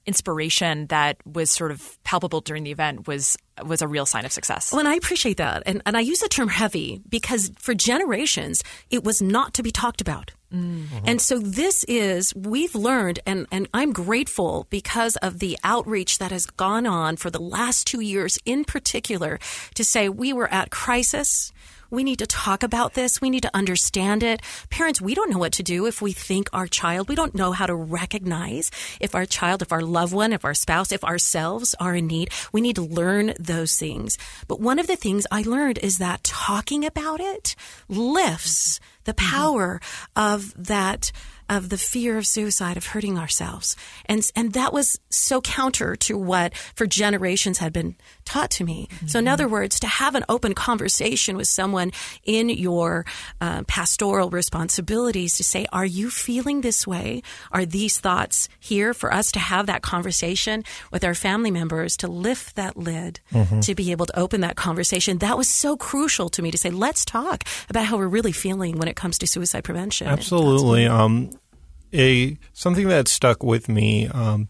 inspiration 0.07 0.87
that 0.87 1.19
was 1.27 1.51
sort 1.51 1.71
of 1.71 2.03
palpable 2.03 2.41
during 2.41 2.65
the 2.65 2.71
event 2.71 3.07
was 3.07 3.37
was 3.65 3.83
a 3.83 3.89
real 3.89 4.07
sign 4.07 4.25
of 4.25 4.33
success. 4.33 4.73
Well, 4.73 4.79
and 4.79 4.89
I 4.89 4.95
appreciate 4.95 5.37
that. 5.37 5.63
And, 5.67 5.83
and 5.85 5.97
I 5.97 6.01
use 6.01 6.21
the 6.21 6.29
term 6.29 6.49
heavy 6.49 7.03
because 7.09 7.51
for 7.59 7.75
generations, 7.75 8.63
it 8.89 9.05
was 9.05 9.21
not 9.21 9.55
to 9.55 9.63
be 9.63 9.71
talked 9.71 10.01
about. 10.01 10.31
Mm-hmm. 10.53 11.05
And 11.05 11.21
so 11.21 11.39
this 11.39 11.85
is, 11.85 12.35
we've 12.35 12.75
learned, 12.75 13.21
and, 13.27 13.47
and 13.53 13.69
I'm 13.75 13.93
grateful 13.93 14.67
because 14.71 15.17
of 15.17 15.41
the 15.41 15.59
outreach 15.63 16.19
that 16.19 16.31
has 16.31 16.47
gone 16.47 16.87
on 16.87 17.17
for 17.17 17.31
the 17.31 17.41
last 17.41 17.87
two 17.87 18.01
years 18.01 18.39
in 18.45 18.65
particular 18.65 19.39
to 19.75 19.85
say 19.85 20.09
we 20.09 20.33
were 20.33 20.49
at 20.49 20.71
crisis. 20.71 21.53
We 21.91 22.05
need 22.05 22.19
to 22.19 22.27
talk 22.27 22.63
about 22.63 22.95
this. 22.95 23.21
We 23.21 23.31
need 23.31 23.43
to 23.43 23.57
understand 23.57 24.23
it. 24.23 24.43
Parents, 24.71 25.01
we 25.01 25.15
don't 25.15 25.31
know 25.31 25.39
what 25.39 25.53
to 25.55 25.63
do 25.63 25.87
if 25.87 26.03
we 26.03 26.13
think 26.13 26.49
our 26.53 26.67
child, 26.67 27.09
we 27.09 27.15
don't 27.15 27.35
know 27.35 27.53
how 27.53 27.67
to 27.67 27.75
recognize 27.75 28.71
if 29.01 29.15
our 29.15 29.27
child, 29.27 29.63
if 29.63 29.73
our 29.73 29.81
loved 29.81 30.13
one, 30.13 30.33
if 30.33 30.45
our 30.45 30.55
spouse, 30.55 30.93
if 30.93 31.05
ourselves 31.05 31.75
are 31.81 31.95
in 31.95 32.07
need. 32.07 32.31
We 32.53 32.61
need 32.61 32.77
to 32.77 32.83
learn 32.83 33.35
those 33.39 33.77
things. 33.77 34.19
But 34.47 34.61
one 34.61 34.79
of 34.79 34.87
the 34.87 34.97
things 34.97 35.27
I 35.31 35.43
learned 35.43 35.79
is 35.79 35.99
that 35.99 36.25
talking 36.25 36.85
about 36.85 37.21
it 37.21 37.57
lifts 37.89 38.81
the 39.05 39.15
mm-hmm. 39.15 39.35
power 39.35 39.81
of 40.15 40.53
that 40.63 41.13
of 41.49 41.71
the 41.71 41.79
fear 41.79 42.19
of 42.19 42.27
suicide, 42.27 42.77
of 42.77 42.87
hurting 42.89 43.19
ourselves. 43.19 43.75
And, 44.07 44.31
and 44.37 44.53
that 44.53 44.73
was 44.73 45.01
so 45.09 45.41
counter 45.41 45.97
to 45.97 46.19
what 46.19 46.55
for 46.75 46.87
generations 46.87 47.59
had 47.59 47.73
been 47.73 47.97
taught 48.29 48.51
to 48.53 48.65
me. 48.65 48.89
Mm-hmm. 48.91 49.07
So 49.09 49.19
in 49.19 49.29
other 49.29 49.49
words, 49.49 49.81
to 49.81 49.87
have 49.87 50.15
an 50.15 50.25
open 50.29 50.55
conversation 50.55 51.37
with 51.37 51.49
someone 51.49 51.91
in 52.25 52.49
your 52.51 53.05
uh, 53.41 53.63
pastoral 53.65 54.31
responsibilities 54.31 55.37
to 55.39 55.45
say, 55.45 55.67
are 55.73 55.87
you 55.87 56.11
feeling 56.11 56.61
this 56.61 56.87
way? 56.87 57.23
Are 57.51 57.65
these 57.67 57.99
thoughts 57.99 58.49
here 58.61 58.95
for 58.95 59.13
us 59.13 59.33
to 59.33 59.39
have 59.39 59.67
that 59.67 59.83
conversation 59.83 60.63
with 60.93 61.05
our 61.05 61.15
family 61.15 61.51
members 61.51 61.97
to 61.99 62.09
lift 62.09 62.57
that 62.57 62.77
lid, 62.77 63.21
mm-hmm. 63.33 63.61
to 63.61 63.75
be 63.75 63.91
able 63.91 64.07
to 64.07 64.19
open 64.19 64.43
that 64.43 64.57
conversation? 64.57 65.19
That 65.19 65.37
was 65.37 65.49
so 65.49 65.77
crucial 65.77 66.29
to 66.31 66.43
me 66.43 66.51
to 66.51 66.59
say, 66.59 66.71
let's 66.71 67.05
talk 67.05 67.45
about 67.71 67.85
how 67.87 67.97
we're 67.97 68.09
really 68.09 68.33
feeling 68.33 68.79
when 68.79 68.89
it 68.89 68.97
comes 68.97 69.19
to 69.19 69.27
suicide 69.27 69.65
prevention. 69.65 70.07
Absolutely. 70.07 70.87
Um, 70.87 71.31
a 71.93 72.37
something 72.53 72.89
that 72.89 73.09
stuck 73.09 73.43
with 73.43 73.69
me. 73.69 74.09
Um, 74.09 74.49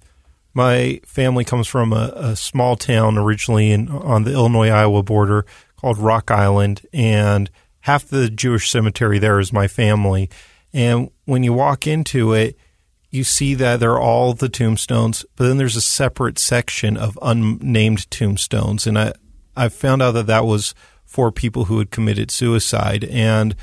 my 0.59 1.00
family 1.07 1.45
comes 1.45 1.69
from 1.69 1.93
a, 1.93 2.12
a 2.17 2.37
small 2.37 2.75
town 2.75 3.17
originally 3.17 3.71
in, 3.71 3.88
on 3.88 4.25
the 4.25 4.33
Illinois 4.33 4.71
Iowa 4.71 5.05
border 5.05 5.47
called 5.77 5.99
Rock 5.99 6.33
Island, 6.33 6.85
and 6.93 7.49
half 7.83 8.09
the 8.09 8.29
Jewish 8.29 8.69
cemetery 8.69 9.21
there 9.21 9.38
is 9.38 9.53
my 9.53 9.69
family. 9.69 10.29
And 10.73 11.12
when 11.27 11.45
you 11.45 11.53
walk 11.53 11.87
into 11.87 12.33
it, 12.33 12.59
you 13.09 13.23
see 13.23 13.55
that 13.55 13.79
there 13.79 13.93
are 13.93 14.00
all 14.00 14.35
the 14.35 14.49
tombstones, 14.49 15.25
but 15.37 15.47
then 15.47 15.59
there's 15.59 15.77
a 15.77 15.81
separate 15.81 16.41
section 16.41 16.97
of 16.97 17.17
unnamed 17.23 18.11
tombstones. 18.11 18.85
And 18.85 18.99
I, 18.99 19.12
I 19.57 19.69
found 19.69 20.03
out 20.03 20.11
that 20.11 20.27
that 20.27 20.45
was 20.45 20.75
for 21.05 21.31
people 21.31 21.67
who 21.67 21.79
had 21.79 21.93
committed 21.93 22.33
suicide. 22.33 23.05
And 23.05 23.55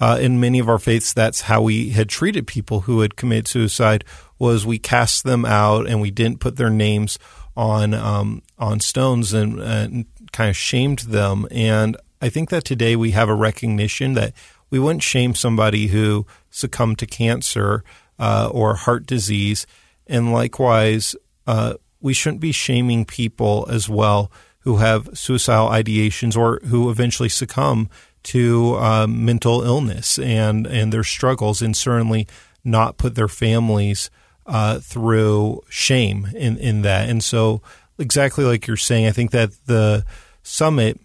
uh, 0.00 0.18
in 0.20 0.40
many 0.40 0.58
of 0.58 0.68
our 0.68 0.80
faiths, 0.80 1.12
that's 1.12 1.42
how 1.42 1.62
we 1.62 1.90
had 1.90 2.08
treated 2.08 2.48
people 2.48 2.80
who 2.80 3.00
had 3.02 3.14
committed 3.14 3.46
suicide. 3.46 4.04
Was 4.38 4.66
we 4.66 4.78
cast 4.78 5.24
them 5.24 5.44
out 5.44 5.88
and 5.88 6.00
we 6.00 6.10
didn't 6.10 6.40
put 6.40 6.56
their 6.56 6.70
names 6.70 7.18
on 7.56 7.94
um, 7.94 8.42
on 8.58 8.80
stones 8.80 9.32
and, 9.32 9.58
and 9.60 10.06
kind 10.32 10.50
of 10.50 10.56
shamed 10.56 11.00
them. 11.00 11.46
And 11.50 11.96
I 12.20 12.28
think 12.28 12.50
that 12.50 12.64
today 12.64 12.96
we 12.96 13.12
have 13.12 13.28
a 13.28 13.34
recognition 13.34 14.14
that 14.14 14.32
we 14.70 14.78
wouldn't 14.78 15.02
shame 15.02 15.34
somebody 15.34 15.88
who 15.88 16.26
succumbed 16.50 16.98
to 16.98 17.06
cancer 17.06 17.84
uh, 18.18 18.50
or 18.52 18.74
heart 18.74 19.06
disease, 19.06 19.66
and 20.06 20.32
likewise, 20.32 21.14
uh, 21.46 21.74
we 22.00 22.12
shouldn't 22.12 22.40
be 22.40 22.52
shaming 22.52 23.04
people 23.04 23.66
as 23.70 23.88
well 23.88 24.30
who 24.60 24.76
have 24.76 25.08
suicidal 25.14 25.68
ideations 25.68 26.36
or 26.36 26.60
who 26.66 26.90
eventually 26.90 27.28
succumb 27.28 27.88
to 28.22 28.74
uh, 28.76 29.06
mental 29.06 29.62
illness 29.62 30.18
and 30.18 30.66
and 30.66 30.92
their 30.92 31.04
struggles, 31.04 31.62
and 31.62 31.76
certainly 31.76 32.26
not 32.64 32.98
put 32.98 33.14
their 33.14 33.28
families 33.28 34.10
uh, 34.46 34.78
through 34.80 35.62
shame 35.68 36.28
in 36.34 36.58
in 36.58 36.82
that. 36.82 37.08
And 37.08 37.22
so, 37.22 37.62
exactly 37.98 38.44
like 38.44 38.66
you're 38.66 38.76
saying, 38.76 39.06
I 39.06 39.12
think 39.12 39.30
that 39.32 39.50
the 39.66 40.04
summit 40.42 41.00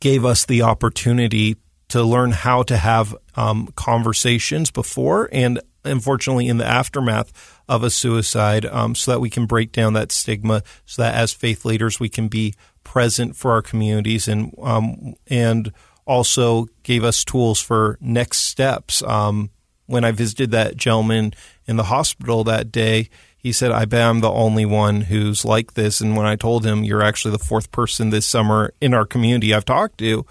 gave 0.00 0.24
us 0.24 0.44
the 0.44 0.62
opportunity 0.62 1.56
to 1.88 2.02
learn 2.02 2.32
how 2.32 2.62
to 2.64 2.76
have 2.76 3.14
um, 3.36 3.68
conversations 3.76 4.70
before 4.70 5.28
and 5.32 5.60
unfortunately 5.84 6.48
in 6.48 6.58
the 6.58 6.66
aftermath 6.66 7.62
of 7.68 7.84
a 7.84 7.90
suicide 7.90 8.66
um, 8.66 8.94
so 8.94 9.12
that 9.12 9.20
we 9.20 9.30
can 9.30 9.46
break 9.46 9.70
down 9.70 9.92
that 9.92 10.10
stigma 10.10 10.62
so 10.84 11.02
that 11.02 11.14
as 11.14 11.32
faith 11.32 11.64
leaders 11.64 12.00
we 12.00 12.08
can 12.08 12.26
be 12.26 12.54
present 12.82 13.36
for 13.36 13.52
our 13.52 13.62
communities 13.62 14.26
and 14.26 14.52
um, 14.60 15.14
and 15.28 15.72
also 16.06 16.66
gave 16.82 17.04
us 17.04 17.24
tools 17.24 17.60
for 17.60 17.98
next 18.00 18.38
steps. 18.38 19.02
Um, 19.02 19.50
when 19.86 20.04
I 20.04 20.12
visited 20.12 20.50
that 20.50 20.76
gentleman 20.76 21.32
in 21.66 21.76
the 21.76 21.84
hospital 21.84 22.44
that 22.44 22.70
day, 22.70 23.08
he 23.36 23.52
said, 23.52 23.70
I 23.70 23.84
bet 23.84 24.02
I'm 24.02 24.20
the 24.20 24.30
only 24.30 24.66
one 24.66 25.02
who's 25.02 25.44
like 25.44 25.74
this. 25.74 26.00
And 26.00 26.16
when 26.16 26.26
I 26.26 26.34
told 26.34 26.66
him, 26.66 26.82
you're 26.82 27.02
actually 27.02 27.30
the 27.30 27.44
fourth 27.44 27.70
person 27.70 28.10
this 28.10 28.26
summer 28.26 28.74
in 28.80 28.92
our 28.92 29.06
community 29.06 29.54
I've 29.54 29.64
talked 29.64 29.98
to, 29.98 30.26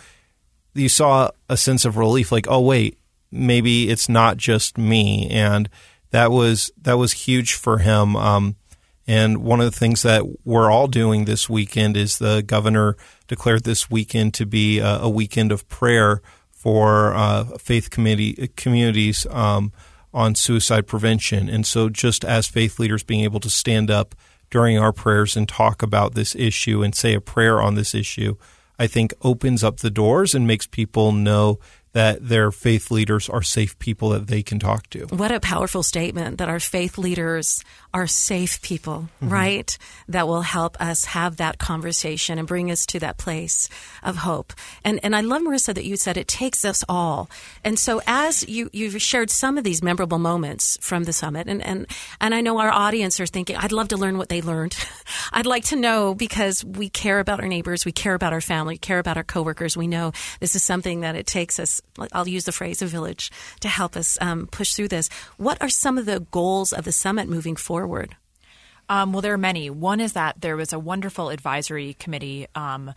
you 0.73 0.89
saw 0.89 1.31
a 1.47 1.55
sense 1.55 1.85
of 1.85 1.95
relief 1.95 2.31
like, 2.31 2.47
oh, 2.49 2.59
wait, 2.59 2.97
maybe 3.31 3.89
it's 3.89 4.09
not 4.09 4.35
just 4.35 4.77
me. 4.77 5.29
And 5.29 5.69
that 6.11 6.31
was, 6.31 6.71
that 6.81 6.97
was 6.97 7.13
huge 7.13 7.53
for 7.53 7.77
him. 7.77 8.17
Um, 8.17 8.57
and 9.07 9.37
one 9.37 9.61
of 9.61 9.71
the 9.71 9.79
things 9.79 10.01
that 10.01 10.23
we're 10.43 10.69
all 10.69 10.87
doing 10.87 11.25
this 11.25 11.49
weekend 11.49 11.95
is 11.95 12.17
the 12.17 12.41
governor 12.41 12.97
declared 13.27 13.63
this 13.63 13.89
weekend 13.89 14.33
to 14.33 14.45
be 14.45 14.79
a, 14.79 14.99
a 15.01 15.09
weekend 15.09 15.51
of 15.51 15.69
prayer 15.69 16.21
for 16.65 17.13
uh, 17.13 17.43
faith 17.59 17.91
committee 17.91 18.49
communities 18.55 19.27
um, 19.29 19.71
on 20.15 20.33
suicide 20.33 20.87
prevention. 20.87 21.47
And 21.47 21.63
so, 21.63 21.89
just 21.89 22.25
as 22.25 22.47
faith 22.47 22.79
leaders 22.79 23.03
being 23.03 23.23
able 23.23 23.39
to 23.41 23.51
stand 23.51 23.91
up 23.91 24.15
during 24.49 24.79
our 24.79 24.91
prayers 24.91 25.37
and 25.37 25.47
talk 25.47 25.83
about 25.83 26.15
this 26.15 26.33
issue 26.33 26.81
and 26.81 26.95
say 26.95 27.13
a 27.13 27.21
prayer 27.21 27.61
on 27.61 27.75
this 27.75 27.93
issue, 27.93 28.35
I 28.79 28.87
think 28.87 29.13
opens 29.21 29.63
up 29.63 29.77
the 29.77 29.91
doors 29.91 30.33
and 30.33 30.47
makes 30.47 30.65
people 30.65 31.11
know 31.11 31.59
that 31.95 32.27
their 32.27 32.51
faith 32.51 32.91
leaders 32.91 33.29
are 33.29 33.41
safe 33.41 33.79
people 33.79 34.09
that 34.09 34.27
they 34.27 34.43
can 34.43 34.59
talk 34.59 34.89
to. 34.89 35.05
What 35.05 35.31
a 35.31 35.39
powerful 35.39 35.81
statement 35.81 36.39
that 36.39 36.49
our 36.49 36.59
faith 36.59 36.97
leaders 36.97 37.63
are 37.93 38.05
safe 38.05 38.61
people, 38.61 39.07
mm-hmm. 39.23 39.29
right? 39.29 39.77
That 40.09 40.27
will 40.27 40.41
help 40.41 40.75
us 40.81 41.05
have 41.05 41.37
that 41.37 41.57
conversation 41.57 42.37
and 42.37 42.45
bring 42.45 42.69
us 42.69 42.85
to 42.87 42.99
that 42.99 43.17
place 43.17 43.69
of 44.03 44.17
hope. 44.17 44.51
And 44.83 44.99
and 45.03 45.15
I 45.15 45.21
love 45.21 45.41
Marissa 45.41 45.73
that 45.73 45.85
you 45.85 45.95
said 45.95 46.17
it 46.17 46.27
takes 46.27 46.65
us 46.65 46.83
all. 46.89 47.29
And 47.63 47.79
so 47.79 48.01
as 48.05 48.45
you 48.49 48.69
you've 48.73 49.01
shared 49.01 49.29
some 49.29 49.57
of 49.57 49.63
these 49.63 49.81
memorable 49.81 50.19
moments 50.19 50.77
from 50.81 51.05
the 51.05 51.13
summit 51.13 51.47
and 51.47 51.65
and 51.65 51.87
and 52.19 52.35
I 52.35 52.41
know 52.41 52.59
our 52.59 52.71
audience 52.71 53.21
are 53.21 53.25
thinking 53.25 53.55
I'd 53.55 53.71
love 53.71 53.87
to 53.87 53.97
learn 53.97 54.17
what 54.17 54.27
they 54.27 54.41
learned. 54.41 54.75
I'd 55.31 55.45
like 55.45 55.63
to 55.65 55.77
know 55.77 56.13
because 56.13 56.61
we 56.65 56.89
care 56.89 57.21
about 57.21 57.39
our 57.39 57.47
neighbors, 57.47 57.85
we 57.85 57.93
care 57.93 58.15
about 58.15 58.33
our 58.33 58.41
family, 58.41 58.73
we 58.73 58.79
care 58.79 58.99
about 58.99 59.15
our 59.15 59.23
coworkers. 59.23 59.77
We 59.77 59.87
know 59.87 60.11
this 60.41 60.57
is 60.57 60.63
something 60.63 60.99
that 60.99 61.15
it 61.15 61.25
takes 61.25 61.57
us 61.57 61.81
I'll 62.11 62.27
use 62.27 62.45
the 62.45 62.51
phrase 62.51 62.81
a 62.81 62.85
village 62.85 63.31
to 63.61 63.67
help 63.67 63.95
us 63.95 64.17
um, 64.21 64.47
push 64.47 64.73
through 64.73 64.89
this. 64.89 65.09
What 65.37 65.61
are 65.61 65.69
some 65.69 65.97
of 65.97 66.05
the 66.05 66.21
goals 66.31 66.73
of 66.73 66.85
the 66.85 66.91
summit 66.91 67.27
moving 67.29 67.55
forward? 67.55 68.15
Um, 68.87 69.13
well, 69.13 69.21
there 69.21 69.33
are 69.33 69.37
many. 69.37 69.69
One 69.69 69.99
is 69.99 70.13
that 70.13 70.41
there 70.41 70.55
was 70.55 70.71
a 70.71 70.79
wonderful 70.79 71.29
advisory 71.29 71.95
committee 71.95 72.47
um, 72.53 72.93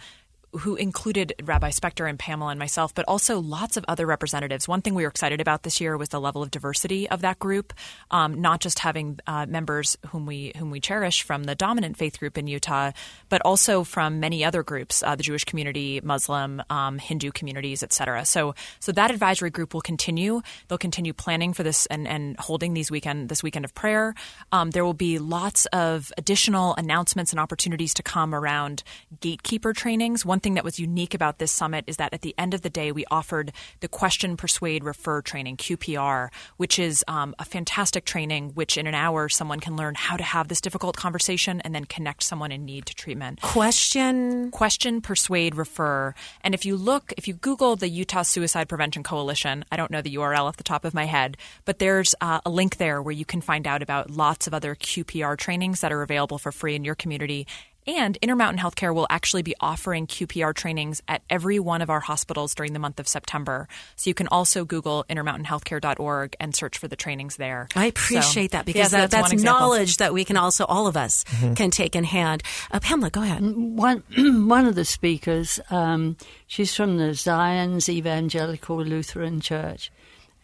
who 0.52 0.76
included 0.76 1.34
Rabbi 1.42 1.70
Spector 1.70 2.08
and 2.08 2.18
Pamela 2.18 2.50
and 2.50 2.58
myself, 2.58 2.94
but 2.94 3.04
also 3.06 3.40
lots 3.40 3.76
of 3.76 3.84
other 3.86 4.06
representatives. 4.06 4.66
One 4.66 4.82
thing 4.82 4.94
we 4.94 5.02
were 5.02 5.08
excited 5.08 5.40
about 5.40 5.62
this 5.62 5.80
year 5.80 5.96
was 5.96 6.08
the 6.08 6.20
level 6.20 6.42
of 6.42 6.50
diversity 6.50 7.08
of 7.08 7.20
that 7.20 7.38
group, 7.38 7.72
um, 8.10 8.40
not 8.40 8.60
just 8.60 8.78
having 8.78 9.18
uh, 9.26 9.46
members 9.46 9.96
whom 10.08 10.26
we 10.26 10.52
whom 10.56 10.70
we 10.70 10.80
cherish 10.80 11.22
from 11.22 11.44
the 11.44 11.54
dominant 11.54 11.96
faith 11.96 12.18
group 12.18 12.38
in 12.38 12.46
Utah, 12.46 12.92
but 13.28 13.42
also 13.42 13.84
from 13.84 14.20
many 14.20 14.44
other 14.44 14.62
groups, 14.62 15.02
uh, 15.02 15.14
the 15.14 15.22
Jewish 15.22 15.44
community, 15.44 16.00
Muslim, 16.02 16.62
um, 16.70 16.98
Hindu 16.98 17.30
communities, 17.32 17.82
etc. 17.82 18.24
So, 18.24 18.54
so 18.80 18.92
that 18.92 19.10
advisory 19.10 19.50
group 19.50 19.74
will 19.74 19.80
continue. 19.80 20.42
They'll 20.68 20.78
continue 20.78 21.12
planning 21.12 21.52
for 21.52 21.62
this 21.62 21.86
and, 21.86 22.08
and 22.08 22.38
holding 22.38 22.74
these 22.74 22.90
weekend 22.90 23.28
this 23.28 23.42
weekend 23.42 23.64
of 23.64 23.74
prayer. 23.74 24.14
Um, 24.52 24.70
there 24.70 24.84
will 24.84 24.94
be 24.94 25.18
lots 25.18 25.66
of 25.66 26.12
additional 26.16 26.74
announcements 26.76 27.32
and 27.32 27.40
opportunities 27.40 27.94
to 27.94 28.02
come 28.02 28.34
around 28.34 28.82
gatekeeper 29.20 29.72
trainings. 29.72 30.24
One 30.24 30.37
thing 30.40 30.54
that 30.54 30.64
was 30.64 30.78
unique 30.78 31.14
about 31.14 31.38
this 31.38 31.52
summit 31.52 31.84
is 31.86 31.96
that 31.96 32.12
at 32.12 32.22
the 32.22 32.34
end 32.38 32.54
of 32.54 32.62
the 32.62 32.70
day, 32.70 32.92
we 32.92 33.04
offered 33.10 33.52
the 33.80 33.88
Question, 33.88 34.36
Persuade, 34.36 34.84
Refer 34.84 35.22
training, 35.22 35.56
QPR, 35.56 36.30
which 36.56 36.78
is 36.78 37.04
um, 37.08 37.34
a 37.38 37.44
fantastic 37.44 38.04
training, 38.04 38.50
which 38.54 38.76
in 38.76 38.86
an 38.86 38.94
hour 38.94 39.28
someone 39.28 39.60
can 39.60 39.76
learn 39.76 39.94
how 39.94 40.16
to 40.16 40.24
have 40.24 40.48
this 40.48 40.60
difficult 40.60 40.96
conversation 40.96 41.60
and 41.62 41.74
then 41.74 41.84
connect 41.84 42.22
someone 42.22 42.52
in 42.52 42.64
need 42.64 42.86
to 42.86 42.94
treatment. 42.94 43.40
Question, 43.40 44.50
Question, 44.50 45.00
Persuade, 45.00 45.54
Refer. 45.54 46.14
And 46.42 46.54
if 46.54 46.64
you 46.64 46.76
look, 46.76 47.12
if 47.16 47.28
you 47.28 47.34
Google 47.34 47.76
the 47.76 47.88
Utah 47.88 48.22
Suicide 48.22 48.68
Prevention 48.68 49.02
Coalition, 49.02 49.64
I 49.70 49.76
don't 49.76 49.90
know 49.90 50.02
the 50.02 50.14
URL 50.16 50.44
off 50.44 50.56
the 50.56 50.64
top 50.64 50.84
of 50.84 50.94
my 50.94 51.04
head, 51.04 51.36
but 51.64 51.78
there's 51.78 52.14
uh, 52.20 52.40
a 52.44 52.50
link 52.50 52.76
there 52.76 53.02
where 53.02 53.12
you 53.12 53.24
can 53.24 53.40
find 53.40 53.66
out 53.66 53.82
about 53.82 54.10
lots 54.10 54.46
of 54.46 54.54
other 54.54 54.74
QPR 54.74 55.36
trainings 55.36 55.80
that 55.80 55.92
are 55.92 56.02
available 56.02 56.38
for 56.38 56.52
free 56.52 56.74
in 56.74 56.84
your 56.84 56.94
community 56.94 57.46
And 57.88 58.18
Intermountain 58.18 58.62
Healthcare 58.62 58.94
will 58.94 59.06
actually 59.08 59.40
be 59.40 59.54
offering 59.60 60.06
QPR 60.06 60.54
trainings 60.54 61.00
at 61.08 61.22
every 61.30 61.58
one 61.58 61.80
of 61.80 61.88
our 61.88 62.00
hospitals 62.00 62.54
during 62.54 62.74
the 62.74 62.78
month 62.78 63.00
of 63.00 63.08
September. 63.08 63.66
So 63.96 64.10
you 64.10 64.14
can 64.14 64.28
also 64.28 64.66
Google 64.66 65.06
intermountainhealthcare.org 65.08 66.36
and 66.38 66.54
search 66.54 66.76
for 66.76 66.86
the 66.86 66.96
trainings 66.96 67.36
there. 67.36 67.66
I 67.74 67.86
appreciate 67.86 68.50
so, 68.50 68.58
that 68.58 68.66
because 68.66 68.92
yeah, 68.92 69.00
that, 69.00 69.10
that's, 69.10 69.30
that's 69.30 69.42
knowledge 69.42 69.96
that 69.96 70.12
we 70.12 70.26
can 70.26 70.36
also, 70.36 70.66
all 70.66 70.86
of 70.86 70.98
us, 70.98 71.24
mm-hmm. 71.24 71.54
can 71.54 71.70
take 71.70 71.96
in 71.96 72.04
hand. 72.04 72.42
Uh, 72.70 72.78
Pamela, 72.78 73.08
go 73.08 73.22
ahead. 73.22 73.40
One, 73.40 74.02
one 74.48 74.66
of 74.66 74.74
the 74.74 74.84
speakers, 74.84 75.58
um, 75.70 76.18
she's 76.46 76.74
from 76.74 76.98
the 76.98 77.14
Zion's 77.14 77.88
Evangelical 77.88 78.84
Lutheran 78.84 79.40
Church, 79.40 79.90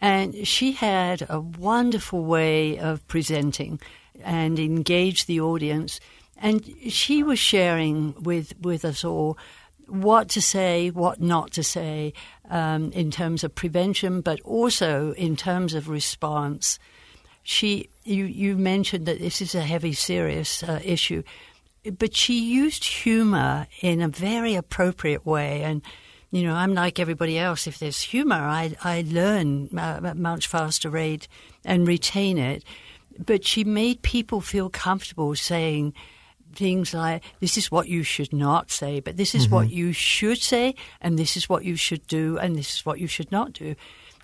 and 0.01 0.47
she 0.47 0.71
had 0.71 1.27
a 1.29 1.39
wonderful 1.39 2.25
way 2.25 2.79
of 2.79 3.07
presenting 3.07 3.79
and 4.23 4.57
engage 4.57 5.25
the 5.25 5.41
audience 5.41 5.99
and 6.37 6.63
she 6.87 7.23
was 7.23 7.39
sharing 7.39 8.13
with, 8.23 8.53
with 8.61 8.85
us 8.85 9.03
all 9.03 9.37
what 9.87 10.29
to 10.29 10.41
say, 10.41 10.89
what 10.89 11.21
not 11.21 11.51
to 11.51 11.63
say 11.63 12.13
um, 12.49 12.91
in 12.91 13.11
terms 13.11 13.43
of 13.43 13.53
prevention, 13.53 14.21
but 14.21 14.41
also 14.41 15.13
in 15.13 15.35
terms 15.35 15.73
of 15.73 15.89
response. 15.89 16.79
She, 17.43 17.89
you, 18.03 18.25
you 18.25 18.57
mentioned 18.57 19.05
that 19.05 19.19
this 19.19 19.41
is 19.41 19.53
a 19.53 19.61
heavy, 19.61 19.93
serious 19.93 20.63
uh, 20.63 20.79
issue, 20.83 21.23
but 21.99 22.15
she 22.15 22.39
used 22.39 22.83
humor 22.83 23.67
in 23.81 24.01
a 24.01 24.07
very 24.07 24.55
appropriate 24.55 25.25
way. 25.25 25.61
And, 25.61 25.83
you 26.31 26.43
know, 26.43 26.55
I'm 26.55 26.73
like 26.73 26.99
everybody 26.99 27.37
else. 27.37 27.67
If 27.67 27.77
there's 27.77 28.01
humor, 28.01 28.35
I, 28.35 28.75
I 28.83 29.05
learn 29.07 29.69
uh, 29.77 30.13
much 30.15 30.47
faster 30.47 30.89
rate 30.89 31.27
and 31.63 31.87
retain 31.87 32.39
it. 32.39 32.63
But 33.23 33.45
she 33.45 33.63
made 33.63 34.01
people 34.01 34.41
feel 34.41 34.69
comfortable 34.69 35.35
saying, 35.35 35.93
things 36.55 36.93
like 36.93 37.23
this 37.39 37.57
is 37.57 37.71
what 37.71 37.87
you 37.87 38.03
should 38.03 38.33
not 38.33 38.71
say, 38.71 38.99
but 38.99 39.17
this 39.17 39.35
is 39.35 39.45
mm-hmm. 39.45 39.55
what 39.55 39.69
you 39.69 39.93
should 39.93 40.41
say, 40.41 40.75
and 41.01 41.17
this 41.19 41.37
is 41.37 41.49
what 41.49 41.65
you 41.65 41.75
should 41.75 42.05
do, 42.07 42.37
and 42.37 42.55
this 42.55 42.75
is 42.75 42.85
what 42.85 42.99
you 42.99 43.07
should 43.07 43.31
not 43.31 43.53
do. 43.53 43.75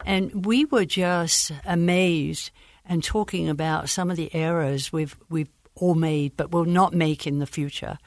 And 0.06 0.46
we 0.46 0.66
were 0.66 0.86
just 0.86 1.52
amazed 1.66 2.52
and 2.86 3.04
talking 3.04 3.50
about 3.50 3.90
some 3.90 4.10
of 4.10 4.18
the 4.18 4.34
errors 4.34 4.92
we've 4.92 5.18
we've 5.30 5.50
all 5.76 5.96
made, 5.96 6.36
but 6.36 6.52
will 6.52 6.66
not 6.66 6.94
make 6.94 7.26
in 7.26 7.40
the 7.40 7.46
future. 7.46 7.98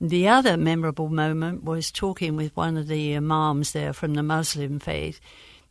The 0.00 0.28
other 0.28 0.56
memorable 0.56 1.08
moment 1.08 1.64
was 1.64 1.90
talking 1.90 2.36
with 2.36 2.56
one 2.56 2.76
of 2.76 2.88
the 2.88 3.14
imams 3.14 3.72
there 3.72 3.92
from 3.92 4.14
the 4.14 4.22
Muslim 4.22 4.78
faith, 4.78 5.20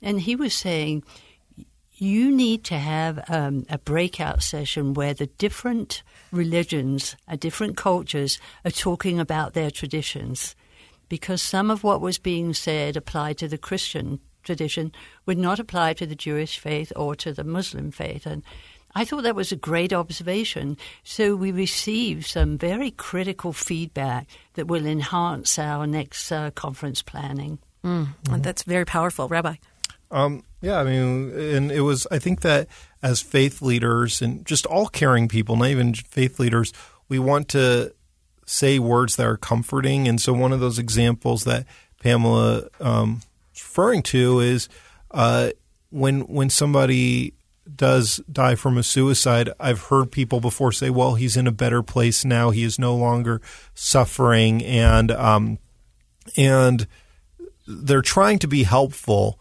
and 0.02 0.22
he 0.22 0.36
was 0.36 0.54
saying 0.54 1.04
you 2.02 2.32
need 2.32 2.64
to 2.66 2.78
have 2.78 3.24
um, 3.30 3.66
a 3.70 3.78
breakout 3.78 4.42
session 4.42 4.94
where 4.94 5.14
the 5.14 5.28
different 5.38 6.04
religions, 6.32 7.16
uh, 7.28 7.36
different 7.36 7.78
cultures 7.78 8.40
are 8.64 8.72
talking 8.72 9.20
about 9.20 9.54
their 9.54 9.72
traditions. 9.72 10.56
Because 11.10 11.42
some 11.42 11.72
of 11.72 11.84
what 11.84 12.02
was 12.02 12.18
being 12.18 12.54
said 12.54 12.96
applied 12.96 13.38
to 13.40 13.48
the 13.48 13.58
Christian 13.58 14.20
tradition 14.44 14.92
would 15.26 15.38
not 15.38 15.60
apply 15.60 15.94
to 15.94 16.06
the 16.06 16.16
Jewish 16.16 16.60
faith 16.60 16.94
or 16.96 17.16
to 17.16 17.34
the 17.34 17.44
Muslim 17.44 17.92
faith. 17.92 18.26
And 18.26 18.44
I 18.96 19.06
thought 19.06 19.24
that 19.24 19.36
was 19.36 19.52
a 19.52 19.58
great 19.58 19.94
observation. 19.94 20.78
So 21.04 21.36
we 21.36 21.52
received 21.52 22.26
some 22.26 22.58
very 22.58 22.92
critical 22.92 23.54
feedback 23.54 24.28
that 24.54 24.68
will 24.68 24.86
enhance 24.86 25.60
our 25.60 25.86
next 25.86 26.32
uh, 26.32 26.52
conference 26.52 27.02
planning. 27.02 27.60
Mm, 27.84 28.08
mm-hmm. 28.24 28.42
That's 28.42 28.64
very 28.64 28.86
powerful. 28.86 29.28
Rabbi. 29.28 29.56
Um, 30.12 30.44
yeah, 30.62 30.80
I 30.80 30.84
mean, 30.84 31.32
and 31.32 31.72
it 31.72 31.82
was, 31.82 32.08
I 32.12 32.20
think 32.20 32.42
that 32.42 32.68
as 33.02 33.22
faith 33.22 33.62
leaders 33.62 34.22
and 34.22 34.46
just 34.46 34.66
all 34.66 34.88
caring 34.88 35.28
people, 35.28 35.56
not 35.56 35.70
even 35.70 35.94
faith 35.94 36.40
leaders, 36.40 36.74
we 37.08 37.20
want 37.20 37.48
to 37.50 37.94
say 38.46 38.80
words 38.80 39.16
that 39.16 39.28
are 39.28 39.38
comforting. 39.38 40.08
And 40.08 40.20
so 40.20 40.34
one 40.34 40.52
of 40.52 40.60
those 40.60 40.80
examples 40.80 41.44
that 41.44 41.66
Pamela 42.02 42.68
um, 42.80 43.22
is 43.54 43.62
referring 43.62 44.02
to 44.04 44.40
is 44.40 44.68
uh, 45.12 45.52
when 45.92 46.22
when 46.22 46.50
somebody 46.50 47.34
does 47.76 48.18
die 48.32 48.56
from 48.56 48.78
a 48.78 48.84
suicide, 48.84 49.50
I've 49.60 49.84
heard 49.84 50.12
people 50.12 50.40
before 50.40 50.72
say, 50.72 50.90
"Well, 50.90 51.16
he's 51.16 51.38
in 51.38 51.48
a 51.48 51.52
better 51.52 51.84
place 51.84 52.26
now. 52.26 52.50
He 52.50 52.64
is 52.64 52.80
no 52.80 52.96
longer 52.96 53.42
suffering," 53.74 54.64
and 54.64 55.12
um, 55.12 55.60
and 56.38 56.88
they're 57.68 58.02
trying 58.02 58.40
to 58.40 58.48
be 58.48 58.64
helpful 58.64 59.40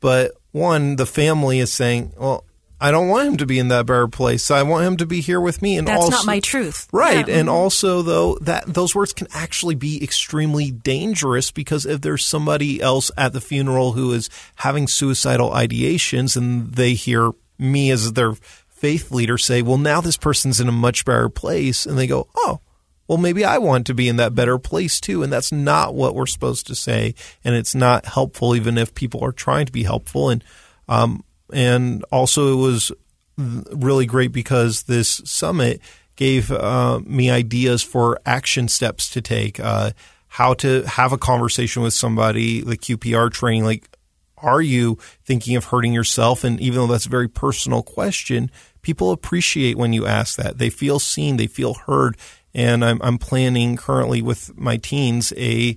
but 0.00 0.32
one, 0.52 0.96
the 0.96 1.06
family 1.06 1.58
is 1.58 1.72
saying, 1.72 2.12
well, 2.16 2.44
I 2.80 2.92
don't 2.92 3.08
want 3.08 3.26
him 3.26 3.36
to 3.38 3.46
be 3.46 3.58
in 3.58 3.68
that 3.68 3.86
better 3.86 4.06
place. 4.06 4.50
I 4.52 4.62
want 4.62 4.86
him 4.86 4.96
to 4.98 5.06
be 5.06 5.20
here 5.20 5.40
with 5.40 5.60
me. 5.60 5.76
And 5.78 5.88
that's 5.88 6.04
also, 6.04 6.16
not 6.16 6.26
my 6.26 6.38
truth, 6.38 6.86
right? 6.92 7.26
Yeah. 7.26 7.38
And 7.38 7.48
also, 7.48 8.02
though, 8.02 8.38
that 8.42 8.72
those 8.72 8.94
words 8.94 9.12
can 9.12 9.26
actually 9.32 9.74
be 9.74 10.02
extremely 10.02 10.70
dangerous 10.70 11.50
because 11.50 11.84
if 11.84 12.02
there's 12.02 12.24
somebody 12.24 12.80
else 12.80 13.10
at 13.16 13.32
the 13.32 13.40
funeral 13.40 13.92
who 13.92 14.12
is 14.12 14.30
having 14.56 14.86
suicidal 14.86 15.50
ideations, 15.50 16.36
and 16.36 16.72
they 16.74 16.94
hear 16.94 17.32
me 17.58 17.90
as 17.90 18.12
their 18.12 18.34
faith 18.68 19.10
leader 19.10 19.38
say, 19.38 19.60
"Well, 19.60 19.78
now 19.78 20.00
this 20.00 20.16
person's 20.16 20.60
in 20.60 20.68
a 20.68 20.72
much 20.72 21.04
better 21.04 21.28
place," 21.28 21.84
and 21.84 21.98
they 21.98 22.06
go, 22.06 22.28
"Oh, 22.36 22.60
well, 23.08 23.18
maybe 23.18 23.44
I 23.44 23.58
want 23.58 23.86
to 23.86 23.94
be 23.94 24.08
in 24.08 24.16
that 24.16 24.34
better 24.34 24.58
place 24.58 25.00
too. 25.00 25.22
And 25.22 25.32
that's 25.32 25.50
not 25.50 25.94
what 25.94 26.14
we're 26.14 26.26
supposed 26.26 26.66
to 26.66 26.74
say. 26.74 27.14
And 27.42 27.54
it's 27.54 27.74
not 27.74 28.04
helpful, 28.04 28.54
even 28.54 28.76
if 28.76 28.94
people 28.94 29.24
are 29.24 29.32
trying 29.32 29.66
to 29.66 29.72
be 29.72 29.82
helpful. 29.82 30.28
And, 30.28 30.44
um, 30.88 31.24
and 31.52 32.04
also 32.12 32.52
it 32.52 32.62
was 32.62 32.92
really 33.36 34.04
great 34.04 34.30
because 34.32 34.82
this 34.84 35.22
summit 35.24 35.80
gave 36.16 36.52
uh, 36.52 37.00
me 37.00 37.30
ideas 37.30 37.82
for 37.82 38.20
action 38.26 38.68
steps 38.68 39.08
to 39.10 39.22
take, 39.22 39.58
uh, 39.58 39.92
how 40.26 40.52
to 40.52 40.82
have 40.82 41.12
a 41.12 41.18
conversation 41.18 41.82
with 41.82 41.94
somebody, 41.94 42.60
the 42.60 42.76
QPR 42.76 43.30
training, 43.32 43.64
like, 43.64 43.88
are 44.36 44.60
you 44.60 44.98
thinking 45.24 45.56
of 45.56 45.66
hurting 45.66 45.92
yourself? 45.92 46.44
And 46.44 46.60
even 46.60 46.80
though 46.80 46.86
that's 46.86 47.06
a 47.06 47.10
very 47.10 47.28
personal 47.28 47.82
question, 47.82 48.50
people 48.82 49.10
appreciate 49.10 49.76
when 49.76 49.92
you 49.92 50.06
ask 50.06 50.36
that. 50.36 50.58
They 50.58 50.70
feel 50.70 50.98
seen, 50.98 51.38
they 51.38 51.46
feel 51.46 51.74
heard, 51.74 52.16
and 52.58 52.84
I'm, 52.84 53.00
I'm 53.02 53.18
planning 53.18 53.76
currently 53.76 54.20
with 54.20 54.58
my 54.58 54.78
teens 54.78 55.32
a 55.36 55.76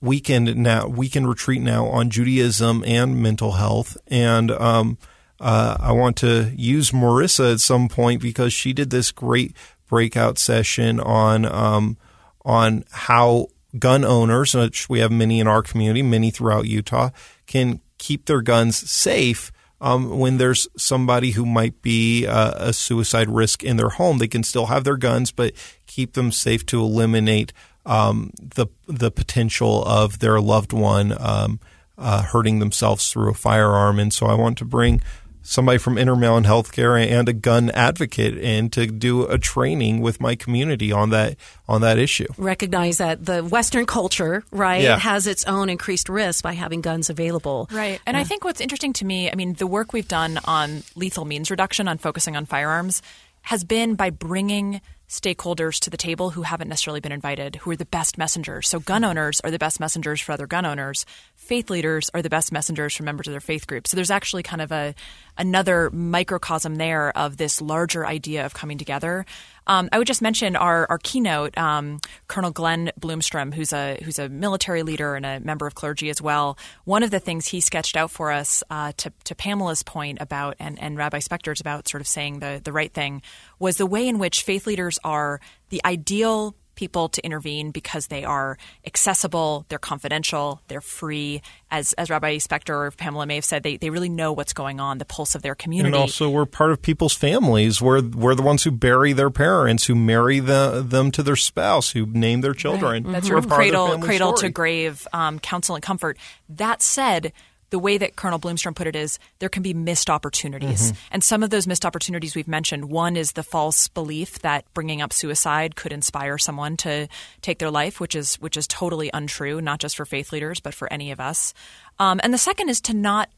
weekend 0.00 0.56
now 0.56 0.88
weekend 0.88 1.28
retreat 1.28 1.62
now 1.62 1.86
on 1.86 2.10
Judaism 2.10 2.82
and 2.84 3.22
mental 3.22 3.52
health, 3.52 3.96
and 4.08 4.50
um, 4.50 4.98
uh, 5.40 5.76
I 5.78 5.92
want 5.92 6.16
to 6.18 6.52
use 6.56 6.90
Marissa 6.90 7.52
at 7.52 7.60
some 7.60 7.88
point 7.88 8.20
because 8.20 8.52
she 8.52 8.72
did 8.72 8.90
this 8.90 9.12
great 9.12 9.54
breakout 9.88 10.36
session 10.36 10.98
on 10.98 11.44
um, 11.46 11.96
on 12.44 12.82
how 12.90 13.46
gun 13.78 14.04
owners, 14.04 14.52
which 14.52 14.88
we 14.88 14.98
have 14.98 15.12
many 15.12 15.38
in 15.38 15.46
our 15.46 15.62
community, 15.62 16.02
many 16.02 16.32
throughout 16.32 16.66
Utah, 16.66 17.10
can 17.46 17.80
keep 17.98 18.26
their 18.26 18.42
guns 18.42 18.76
safe 18.76 19.52
um, 19.80 20.18
when 20.18 20.38
there's 20.38 20.68
somebody 20.76 21.32
who 21.32 21.44
might 21.44 21.82
be 21.82 22.26
uh, 22.26 22.52
a 22.56 22.72
suicide 22.72 23.28
risk 23.28 23.62
in 23.62 23.76
their 23.76 23.90
home. 23.90 24.18
They 24.18 24.28
can 24.28 24.42
still 24.42 24.66
have 24.66 24.84
their 24.84 24.96
guns, 24.96 25.30
but 25.32 25.52
keep 25.86 26.14
them 26.14 26.32
safe 26.32 26.64
to 26.66 26.80
eliminate 26.80 27.52
um, 27.84 28.32
the 28.40 28.66
the 28.86 29.10
potential 29.10 29.84
of 29.84 30.18
their 30.18 30.40
loved 30.40 30.72
one 30.72 31.14
um, 31.20 31.60
uh, 31.98 32.22
hurting 32.22 32.58
themselves 32.58 33.10
through 33.10 33.30
a 33.30 33.34
firearm. 33.34 33.98
And 33.98 34.12
so 34.12 34.26
I 34.26 34.34
want 34.34 34.58
to 34.58 34.64
bring 34.64 35.00
somebody 35.46 35.78
from 35.78 35.96
Intermountain 35.96 36.50
Healthcare 36.50 37.04
and 37.04 37.28
a 37.28 37.32
gun 37.32 37.70
advocate 37.70 38.36
in 38.36 38.70
to 38.70 38.86
do 38.86 39.26
a 39.26 39.38
training 39.38 40.00
with 40.00 40.20
my 40.20 40.34
community 40.34 40.92
on 40.92 41.10
that 41.10 41.36
on 41.68 41.80
that 41.80 41.98
issue. 41.98 42.26
Recognize 42.36 42.98
that 42.98 43.24
the 43.24 43.42
Western 43.42 43.86
culture, 43.86 44.44
right, 44.50 44.82
yeah. 44.82 44.98
has 44.98 45.26
its 45.26 45.44
own 45.44 45.68
increased 45.68 46.08
risk 46.08 46.42
by 46.42 46.52
having 46.52 46.80
guns 46.80 47.10
available. 47.10 47.68
Right. 47.72 48.00
And 48.06 48.16
I 48.16 48.24
think 48.24 48.44
what's 48.44 48.60
interesting 48.60 48.92
to 48.94 49.04
me, 49.04 49.30
I 49.30 49.34
mean, 49.34 49.54
the 49.54 49.66
work 49.66 49.92
we've 49.92 50.08
done 50.08 50.38
on 50.44 50.82
lethal 50.94 51.24
means 51.24 51.50
reduction, 51.50 51.88
on 51.88 51.98
focusing 51.98 52.36
on 52.36 52.46
firearms, 52.46 53.02
has 53.42 53.64
been 53.64 53.94
by 53.94 54.10
bringing 54.10 54.80
stakeholders 55.08 55.78
to 55.80 55.90
the 55.90 55.96
table 55.96 56.30
who 56.30 56.42
haven't 56.42 56.68
necessarily 56.68 57.00
been 57.00 57.12
invited, 57.12 57.56
who 57.56 57.70
are 57.70 57.76
the 57.76 57.86
best 57.86 58.18
messengers. 58.18 58.68
So, 58.68 58.80
gun 58.80 59.04
owners 59.04 59.40
are 59.42 59.50
the 59.50 59.58
best 59.58 59.80
messengers 59.80 60.20
for 60.20 60.32
other 60.32 60.46
gun 60.46 60.66
owners. 60.66 61.06
Faith 61.34 61.70
leaders 61.70 62.10
are 62.14 62.22
the 62.22 62.30
best 62.30 62.52
messengers 62.52 62.94
for 62.94 63.02
members 63.02 63.26
of 63.26 63.32
their 63.32 63.40
faith 63.40 63.66
group. 63.66 63.86
So, 63.86 63.96
there's 63.96 64.10
actually 64.10 64.42
kind 64.42 64.62
of 64.62 64.72
a 64.72 64.94
another 65.38 65.90
microcosm 65.90 66.76
there 66.76 67.16
of 67.16 67.36
this 67.36 67.60
larger 67.60 68.06
idea 68.06 68.46
of 68.46 68.54
coming 68.54 68.78
together. 68.78 69.26
Um, 69.66 69.88
I 69.92 69.98
would 69.98 70.06
just 70.06 70.22
mention 70.22 70.56
our, 70.56 70.86
our 70.88 70.98
keynote, 70.98 71.56
um, 71.58 72.00
Colonel 72.28 72.50
Glenn 72.50 72.92
Bloomstrom, 73.00 73.52
who's 73.52 73.72
a 73.72 73.98
who's 74.04 74.18
a 74.18 74.28
military 74.28 74.82
leader 74.82 75.14
and 75.14 75.26
a 75.26 75.40
member 75.40 75.66
of 75.66 75.74
clergy 75.74 76.08
as 76.10 76.22
well. 76.22 76.56
One 76.84 77.02
of 77.02 77.10
the 77.10 77.18
things 77.20 77.48
he 77.48 77.60
sketched 77.60 77.96
out 77.96 78.10
for 78.10 78.30
us, 78.30 78.62
uh, 78.70 78.92
to, 78.98 79.12
to 79.24 79.34
Pamela's 79.34 79.82
point 79.82 80.18
about 80.20 80.56
and, 80.60 80.80
and 80.80 80.96
Rabbi 80.96 81.18
Spector's 81.18 81.60
about 81.60 81.88
sort 81.88 82.00
of 82.00 82.06
saying 82.06 82.38
the 82.38 82.60
the 82.62 82.72
right 82.72 82.92
thing, 82.92 83.22
was 83.58 83.76
the 83.76 83.86
way 83.86 84.06
in 84.06 84.18
which 84.18 84.42
faith 84.42 84.66
leaders 84.66 84.98
are 85.02 85.40
the 85.70 85.80
ideal 85.84 86.54
people 86.76 87.08
to 87.08 87.24
intervene 87.24 87.72
because 87.72 88.06
they 88.06 88.24
are 88.24 88.56
accessible, 88.86 89.66
they're 89.68 89.78
confidential, 89.78 90.60
they're 90.68 90.80
free. 90.80 91.42
As 91.70 91.92
as 91.94 92.08
Rabbi 92.08 92.36
Spector 92.36 92.86
or 92.86 92.90
Pamela 92.92 93.26
may 93.26 93.34
have 93.34 93.44
said, 93.44 93.64
they, 93.64 93.76
they 93.76 93.90
really 93.90 94.08
know 94.08 94.32
what's 94.32 94.52
going 94.52 94.78
on, 94.78 94.98
the 94.98 95.04
pulse 95.04 95.34
of 95.34 95.42
their 95.42 95.56
community. 95.56 95.88
And 95.88 95.96
also, 95.96 96.30
we're 96.30 96.46
part 96.46 96.70
of 96.70 96.80
people's 96.80 97.14
families. 97.14 97.82
We're 97.82 98.02
we're 98.02 98.36
the 98.36 98.42
ones 98.42 98.62
who 98.62 98.70
bury 98.70 99.12
their 99.12 99.30
parents, 99.30 99.86
who 99.86 99.96
marry 99.96 100.38
the, 100.38 100.84
them 100.86 101.10
to 101.12 101.22
their 101.24 101.34
spouse, 101.34 101.90
who 101.90 102.06
name 102.06 102.40
their 102.42 102.54
children. 102.54 103.04
Right. 103.04 103.12
That's 103.14 103.30
We're 103.30 103.38
of 103.38 103.48
cradle 103.48 103.98
cradle 103.98 104.36
story. 104.36 104.48
to 104.48 104.52
grave 104.52 105.08
um, 105.12 105.38
counsel 105.40 105.74
and 105.74 105.82
comfort. 105.82 106.18
That 106.48 106.82
said, 106.82 107.32
the 107.70 107.78
way 107.78 107.98
that 107.98 108.16
Colonel 108.16 108.38
Bloomstrom 108.38 108.74
put 108.74 108.86
it 108.86 108.96
is 108.96 109.18
there 109.38 109.48
can 109.48 109.62
be 109.62 109.74
missed 109.74 110.08
opportunities. 110.08 110.92
Mm-hmm. 110.92 111.06
And 111.12 111.24
some 111.24 111.42
of 111.42 111.50
those 111.50 111.66
missed 111.66 111.84
opportunities 111.84 112.34
we've 112.34 112.48
mentioned. 112.48 112.86
One 112.86 113.16
is 113.16 113.32
the 113.32 113.42
false 113.42 113.88
belief 113.88 114.40
that 114.40 114.64
bringing 114.74 115.02
up 115.02 115.12
suicide 115.12 115.76
could 115.76 115.92
inspire 115.92 116.38
someone 116.38 116.76
to 116.78 117.08
take 117.42 117.58
their 117.58 117.70
life, 117.70 118.00
which 118.00 118.14
is 118.14 118.36
which 118.36 118.56
is 118.56 118.66
totally 118.66 119.10
untrue, 119.12 119.60
not 119.60 119.80
just 119.80 119.96
for 119.96 120.04
faith 120.04 120.32
leaders, 120.32 120.60
but 120.60 120.74
for 120.74 120.92
any 120.92 121.10
of 121.10 121.20
us. 121.20 121.54
Um, 121.98 122.20
and 122.22 122.32
the 122.32 122.38
second 122.38 122.68
is 122.68 122.80
to 122.82 122.94
not 122.94 123.30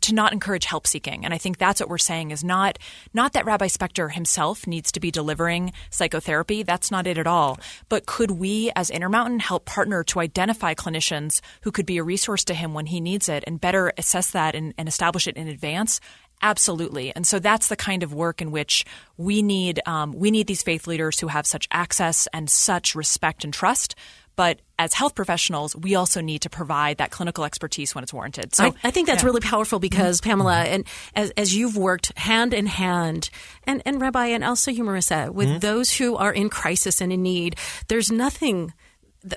to 0.00 0.14
not 0.14 0.32
encourage 0.32 0.64
help 0.64 0.86
seeking. 0.86 1.24
And 1.24 1.34
I 1.34 1.38
think 1.38 1.58
that's 1.58 1.80
what 1.80 1.88
we're 1.88 1.98
saying 1.98 2.30
is 2.30 2.42
not 2.42 2.78
not 3.12 3.32
that 3.32 3.44
Rabbi 3.44 3.66
Spector 3.66 4.12
himself 4.12 4.66
needs 4.66 4.90
to 4.92 5.00
be 5.00 5.10
delivering 5.10 5.72
psychotherapy. 5.90 6.62
That's 6.62 6.90
not 6.90 7.06
it 7.06 7.18
at 7.18 7.26
all. 7.26 7.58
But 7.88 8.06
could 8.06 8.32
we 8.32 8.70
as 8.74 8.90
Intermountain 8.90 9.40
help 9.40 9.66
partner 9.66 10.02
to 10.04 10.20
identify 10.20 10.74
clinicians 10.74 11.40
who 11.62 11.70
could 11.70 11.86
be 11.86 11.98
a 11.98 12.04
resource 12.04 12.44
to 12.44 12.54
him 12.54 12.74
when 12.74 12.86
he 12.86 13.00
needs 13.00 13.28
it 13.28 13.44
and 13.46 13.60
better 13.60 13.92
assess 13.98 14.30
that 14.30 14.54
and, 14.54 14.74
and 14.78 14.88
establish 14.88 15.26
it 15.26 15.36
in 15.36 15.48
advance? 15.48 16.00
Absolutely, 16.42 17.14
and 17.14 17.26
so 17.26 17.38
that's 17.38 17.68
the 17.68 17.76
kind 17.76 18.02
of 18.02 18.12
work 18.12 18.42
in 18.42 18.50
which 18.50 18.84
we 19.16 19.40
need 19.40 19.80
um, 19.86 20.12
we 20.12 20.30
need 20.30 20.46
these 20.46 20.62
faith 20.62 20.86
leaders 20.86 21.18
who 21.20 21.28
have 21.28 21.46
such 21.46 21.68
access 21.70 22.28
and 22.32 22.50
such 22.50 22.94
respect 22.94 23.44
and 23.44 23.54
trust. 23.54 23.94
But 24.36 24.60
as 24.78 24.92
health 24.92 25.14
professionals, 25.14 25.76
we 25.76 25.94
also 25.94 26.20
need 26.20 26.42
to 26.42 26.50
provide 26.50 26.98
that 26.98 27.10
clinical 27.10 27.44
expertise 27.44 27.94
when 27.94 28.02
it's 28.02 28.12
warranted. 28.12 28.54
So 28.54 28.64
I, 28.64 28.72
I 28.84 28.90
think 28.90 29.06
that's 29.06 29.22
really 29.22 29.40
powerful 29.40 29.78
because 29.78 30.20
mm-hmm. 30.20 30.30
Pamela, 30.30 30.64
mm-hmm. 30.64 30.74
and 30.74 30.84
as, 31.14 31.30
as 31.36 31.54
you've 31.54 31.76
worked 31.76 32.16
hand 32.18 32.52
in 32.52 32.66
hand, 32.66 33.30
and, 33.64 33.82
and 33.86 34.00
Rabbi, 34.00 34.26
and 34.26 34.42
also 34.42 34.70
you, 34.70 34.84
Marissa, 34.84 35.30
with 35.30 35.48
mm-hmm. 35.48 35.58
those 35.60 35.92
who 35.92 36.16
are 36.16 36.32
in 36.32 36.48
crisis 36.48 37.00
and 37.00 37.12
in 37.12 37.22
need, 37.22 37.56
there's 37.88 38.10
nothing. 38.10 38.72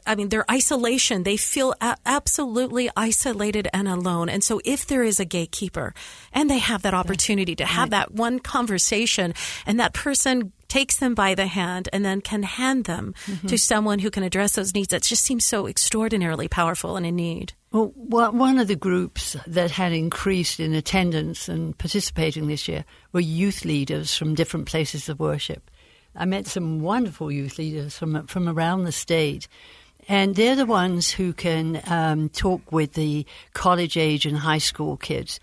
I 0.06 0.16
mean, 0.16 0.28
their 0.28 0.44
isolation, 0.52 1.24
they 1.24 1.38
feel 1.38 1.74
absolutely 2.06 2.90
isolated 2.98 3.70
and 3.74 3.88
alone. 3.88 4.28
And 4.28 4.44
so, 4.44 4.60
if 4.66 4.86
there 4.86 5.02
is 5.02 5.22
a 5.22 5.26
gatekeeper 5.26 5.94
and 6.34 6.50
they 6.50 6.58
have 6.58 6.82
that 6.82 6.94
opportunity 6.94 7.56
to 7.56 7.66
have 7.66 7.92
that 7.92 8.12
one 8.12 8.40
conversation, 8.40 9.34
and 9.66 9.80
that 9.80 9.94
person 9.94 10.52
takes 10.68 10.98
them 10.98 11.16
by 11.16 11.36
the 11.36 11.48
hand 11.48 11.90
and 11.94 12.04
then 12.04 12.22
can 12.22 12.44
hand 12.44 12.86
them 12.86 13.14
to 13.48 13.58
someone 13.58 14.00
who 14.00 14.12
can 14.12 14.24
address 14.24 14.54
those 14.54 14.74
needs, 14.74 14.90
that 14.90 15.02
just 15.02 15.24
seems 15.24 15.46
so 15.46 15.68
extraordinarily 15.68 16.48
powerful 16.48 16.98
and 16.98 17.06
in 17.06 17.16
need. 17.16 17.54
Well, 17.72 17.92
one 18.32 18.60
of 18.60 18.68
the 18.68 18.76
groups 18.76 19.36
that 19.46 19.72
had 19.72 19.92
increased 19.92 20.60
in 20.60 20.74
attendance 20.74 21.50
and 21.50 21.78
participating 21.78 22.48
this 22.48 22.68
year 22.68 22.86
were 23.12 23.20
youth 23.20 23.66
leaders 23.66 24.16
from 24.16 24.36
different 24.36 24.68
places 24.68 25.10
of 25.10 25.20
worship. 25.20 25.70
I 26.16 26.26
met 26.26 26.48
some 26.48 26.82
wonderful 26.82 27.32
youth 27.32 27.60
leaders 27.60 27.98
from 27.98 28.26
from 28.26 28.50
around 28.50 28.86
the 28.86 28.92
state, 28.92 29.48
and 30.08 30.36
they're 30.36 30.56
the 30.56 30.66
ones 30.66 31.12
who 31.12 31.34
can 31.34 31.82
um, 31.86 32.30
talk 32.30 32.72
with 32.72 32.94
the 32.94 33.26
college 33.54 33.98
age 33.98 34.26
and 34.26 34.38
high 34.38 34.58
school 34.58 34.98
kids. 34.98 35.40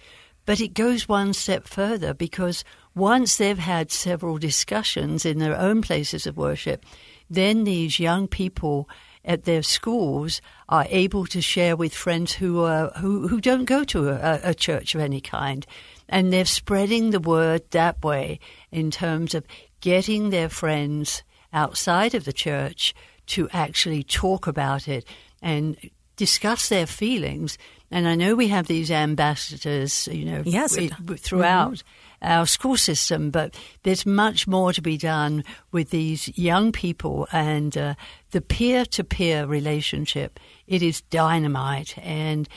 But 0.47 0.61
it 0.61 0.75
goes 0.75 1.09
one 1.09 1.33
step 1.33 1.67
further 1.69 2.13
because 2.13 2.65
once 2.95 3.37
they've 3.37 3.59
had 3.59 3.91
several 3.91 4.39
discussions 4.39 5.25
in 5.25 5.39
their 5.39 5.59
own 5.59 5.83
places 5.83 6.27
of 6.27 6.37
worship, 6.37 6.85
then 7.29 7.65
these 7.65 7.99
young 7.99 8.29
people 8.29 8.89
at 9.25 9.45
their 9.45 9.63
schools 9.63 10.41
are 10.69 10.87
able 10.91 11.27
to 11.27 11.41
share 11.41 11.77
with 11.77 11.95
friends 11.95 12.33
who 12.35 12.63
are 12.63 12.91
who, 12.99 13.27
who 13.27 13.41
don't 13.41 13.65
go 13.65 13.83
to 13.85 14.09
a, 14.11 14.41
a 14.51 14.55
church 14.55 14.95
of 14.95 15.01
any 15.01 15.21
kind, 15.21 15.67
and 16.09 16.33
they're 16.33 16.45
spreading 16.45 17.11
the 17.11 17.21
word 17.21 17.63
that 17.71 18.03
way 18.03 18.39
in 18.71 18.91
terms 18.91 19.35
of 19.35 19.47
getting 19.81 20.31
their 20.31 20.49
friends 20.49 21.23
outside 21.53 22.15
of 22.15 22.25
the 22.25 22.33
church 22.33 22.95
to 23.27 23.49
actually 23.53 24.03
talk 24.03 24.47
about 24.47 24.87
it 24.89 25.05
and 25.41 25.77
discuss 26.17 26.69
their 26.69 26.87
feelings. 26.87 27.57
And 27.95 28.09
I 28.09 28.17
know 28.17 28.35
we 28.35 28.49
have 28.49 28.67
these 28.67 28.91
ambassadors, 28.91 30.09
you 30.11 30.25
know, 30.25 30.43
Yes, 30.45 30.77
it- 30.77 30.93
throughout 31.21 31.85
our 32.21 32.45
school 32.45 32.77
system, 32.77 33.31
but 33.31 33.55
there's 33.85 34.05
much 34.05 34.49
more 34.49 34.73
to 34.73 34.83
be 34.83 34.97
done 34.97 35.45
with 35.71 35.91
these 35.91 36.37
young 36.37 36.73
people 36.73 37.29
and 37.31 37.77
uh, 37.79 37.95
the 38.33 38.41
peer 38.41 38.85
to 38.87 39.05
peer 39.05 39.47
relationship. 39.47 40.41
It 40.67 40.83
is 40.83 41.03
dynamite. 41.03 41.97
And 41.99 42.49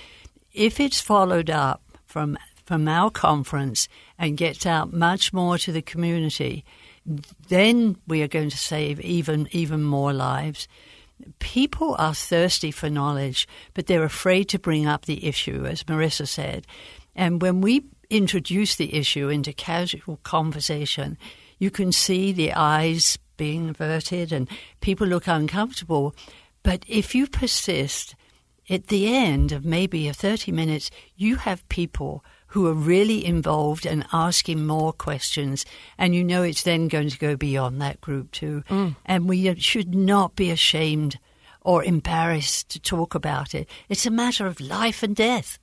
if 0.54 0.80
it's 0.80 1.00
followed 1.00 1.52
up 1.52 1.84
from, 2.08 2.36
from 2.66 2.88
our 2.88 3.12
conference 3.12 3.88
and 4.18 4.38
gets 4.38 4.66
out 4.66 4.92
much 4.92 5.34
more 5.34 5.60
to 5.60 5.72
the 5.72 5.84
community, 5.84 6.66
then 7.48 7.96
we 8.08 8.24
are 8.24 8.28
going 8.28 8.50
to 8.50 8.58
save 8.58 9.00
even, 9.02 9.48
even 9.52 9.84
more 9.84 10.14
lives. 10.14 10.68
People 11.40 11.96
are 11.98 12.14
thirsty 12.14 12.72
for 12.72 12.90
knowledge, 12.90 13.48
but 13.74 13.88
they're 13.88 14.04
afraid 14.04 14.46
to 14.50 14.60
bring 14.60 14.86
up 14.86 15.06
the 15.06 15.26
issue, 15.26 15.66
as 15.66 15.84
Marissa 15.84 16.28
said. 16.28 16.68
And 17.16 17.42
when 17.42 17.62
we 17.62 17.86
introduce 18.10 18.76
the 18.76 18.94
issue 18.94 19.30
into 19.30 19.54
casual 19.54 20.18
conversation, 20.24 21.18
you 21.60 21.72
can 21.72 21.92
see 21.92 22.32
the 22.32 22.54
eyes 22.54 23.18
being 23.38 23.70
averted 23.70 24.32
and 24.32 24.50
people 24.82 25.08
look 25.08 25.28
uncomfortable. 25.28 26.16
But 26.64 26.84
if 26.88 27.16
you 27.16 27.28
persist, 27.28 28.16
at 28.70 28.88
the 28.88 29.14
end 29.16 29.52
of 29.52 29.66
maybe 29.66 30.08
a 30.08 30.14
30 30.14 30.52
minutes, 30.52 30.92
you 31.16 31.38
have 31.38 31.68
people 31.70 32.24
who 32.58 32.66
are 32.66 32.74
really 32.74 33.24
involved 33.24 33.86
and 33.86 34.04
asking 34.12 34.66
more 34.66 34.92
questions. 34.92 35.64
And 35.96 36.16
you 36.16 36.24
know 36.24 36.42
it's 36.42 36.64
then 36.64 36.88
going 36.88 37.08
to 37.08 37.18
go 37.20 37.36
beyond 37.36 37.80
that 37.84 38.02
group 38.02 38.32
too. 38.32 38.64
And 39.06 39.30
we 39.30 39.54
should 39.60 39.94
not 39.94 40.36
be 40.36 40.50
ashamed 40.50 41.20
or 41.62 41.84
embarrassed 41.84 42.70
to 42.70 42.80
talk 42.80 43.14
about 43.14 43.54
it. 43.54 43.70
It's 43.90 44.08
a 44.08 44.10
matter 44.10 44.48
of 44.48 44.60
life 44.60 45.04
and 45.04 45.16
death. 45.16 45.60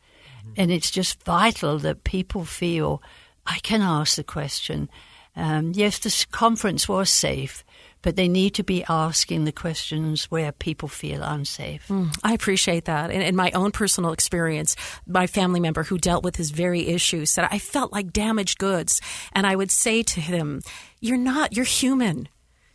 And 0.57 0.70
it's 0.70 0.88
just 0.88 1.20
vital 1.24 1.80
that 1.80 2.04
people 2.04 2.44
feel 2.44 3.02
I 3.44 3.59
can 3.64 3.83
ask 3.83 4.14
the 4.14 4.22
question. 4.22 4.88
Um, 5.35 5.72
yes, 5.74 5.98
this 5.98 6.24
conference 6.24 6.88
was 6.88 7.11
safe, 7.11 7.64
but 8.05 8.17
they 8.17 8.29
need 8.29 8.55
to 8.55 8.62
be 8.62 8.85
asking 8.87 9.45
the 9.45 9.53
questions 9.53 10.31
where 10.31 10.53
people 10.53 10.88
feel 10.88 11.23
unsafe. 11.23 11.88
Mm, 11.88 12.14
I 12.23 12.35
appreciate 12.35 12.85
that. 12.85 13.11
And 13.11 13.23
in 13.23 13.35
my 13.35 13.51
own 13.53 13.73
personal 13.73 14.12
experience, 14.12 14.77
my 15.07 15.27
family 15.27 15.59
member 15.59 15.83
who 15.83 15.97
dealt 15.97 16.23
with 16.23 16.37
his 16.37 16.51
very 16.51 16.87
issue 16.88 17.25
said, 17.25 17.49
I 17.51 17.59
felt 17.59 17.93
like 17.93 18.12
damaged 18.12 18.59
goods. 18.59 19.01
And 19.33 19.47
I 19.47 19.57
would 19.57 19.71
say 19.71 20.03
to 20.03 20.21
him, 20.21 20.61
You're 21.01 21.17
not, 21.17 21.57
you're 21.57 21.64
human. 21.64 22.29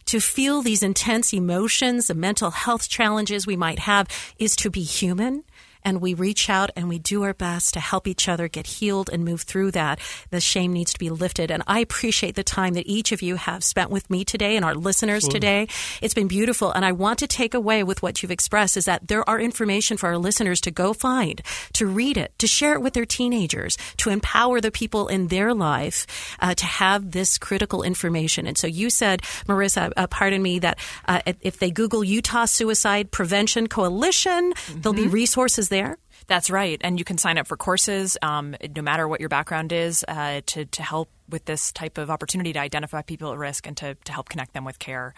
To 0.06 0.20
feel 0.20 0.64
these 0.64 0.82
intense 0.82 1.32
emotions, 1.32 2.08
the 2.08 2.16
mental 2.16 2.50
health 2.50 2.90
challenges 2.90 3.46
we 3.46 3.56
might 3.56 3.78
have, 3.78 4.08
is 4.40 4.56
to 4.56 4.72
be 4.72 4.82
human. 4.82 5.44
And 5.84 6.02
we 6.02 6.14
reach 6.14 6.50
out 6.50 6.72
and 6.76 6.90
we 6.90 7.00
do 7.00 7.24
our 7.24 7.34
best 7.34 7.74
to 7.74 7.80
help 7.80 8.08
each 8.08 8.28
other 8.28 8.48
get 8.48 8.68
healed 8.68 9.10
and 9.12 9.24
move 9.24 9.42
through 9.42 9.72
that. 9.72 10.00
The 10.30 10.42
shame 10.42 10.74
needs 10.74 10.94
to 10.94 11.00
be 11.00 11.10
lifted. 11.10 11.52
And 11.52 11.64
I 11.68 11.80
appreciate 11.80 12.36
the 12.36 12.44
time 12.44 12.74
that 12.74 12.88
each 12.88 13.12
of 13.12 13.22
you 13.22 13.36
have 13.36 13.64
spent 13.64 13.90
with 13.90 14.10
me 14.10 14.26
today 14.26 14.56
and 14.56 14.66
our 14.66 14.76
listeners 14.76 15.28
today. 15.28 15.68
It's 16.02 16.14
been 16.14 16.28
beautiful. 16.28 16.72
And 16.72 16.86
I 16.86 16.92
want 16.92 17.20
to 17.20 17.28
take 17.28 17.54
away 17.54 17.84
with 17.84 18.02
what 18.02 18.22
you've 18.22 18.32
expressed 18.32 18.78
is 18.78 18.86
that 18.86 19.08
there 19.08 19.28
are 19.30 19.40
information 19.40 19.98
for 19.98 20.08
our 20.08 20.18
listeners 20.18 20.62
to 20.62 20.72
go 20.72 20.94
find, 20.94 21.42
to 21.74 21.88
read 21.88 22.18
it, 22.18 22.38
to 22.40 22.48
share 22.48 22.74
it 22.74 22.82
with 22.82 22.94
their 22.94 23.06
teenagers, 23.06 23.78
to 23.98 24.10
empower 24.10 24.62
the 24.62 24.72
people 24.72 25.08
in 25.08 25.28
their 25.28 25.54
life 25.54 26.06
uh, 26.40 26.54
to 26.56 26.66
have 26.66 27.12
this 27.12 27.38
critical 27.38 27.84
information. 27.84 28.48
And 28.48 28.58
so 28.58 28.68
you 28.68 28.90
said, 28.90 29.22
Marissa, 29.48 29.92
uh, 29.96 30.08
pardon 30.08 30.42
me, 30.42 30.60
that 30.60 30.78
uh, 31.08 31.22
if 31.42 31.60
they 31.60 31.72
Google 31.72 32.04
Utah 32.04 32.46
Suicide 32.46 33.12
Prevention 33.12 33.68
Coalition, 33.68 34.54
there'll 34.76 34.94
be 34.94 35.08
resources 35.08 35.69
there. 35.70 35.98
That's 36.28 36.50
right, 36.50 36.80
and 36.84 37.00
you 37.00 37.06
can 37.06 37.18
sign 37.18 37.38
up 37.38 37.48
for 37.48 37.58
courses, 37.58 38.18
um, 38.22 38.56
no 38.76 38.82
matter 38.82 39.08
what 39.08 39.20
your 39.20 39.30
background 39.30 39.72
is, 39.72 40.04
uh, 40.08 40.42
to 40.48 40.66
to 40.66 40.84
help 40.84 41.10
with 41.30 41.46
this 41.46 41.72
type 41.72 41.98
of 41.98 42.10
opportunity 42.10 42.54
to 42.54 42.60
identify 42.60 43.02
people 43.02 43.32
at 43.32 43.38
risk 43.38 43.68
and 43.68 43.78
to 43.78 43.96
to 43.96 44.12
help 44.12 44.30
connect 44.30 44.54
them 44.54 44.66
with 44.66 44.80
care. 44.80 45.14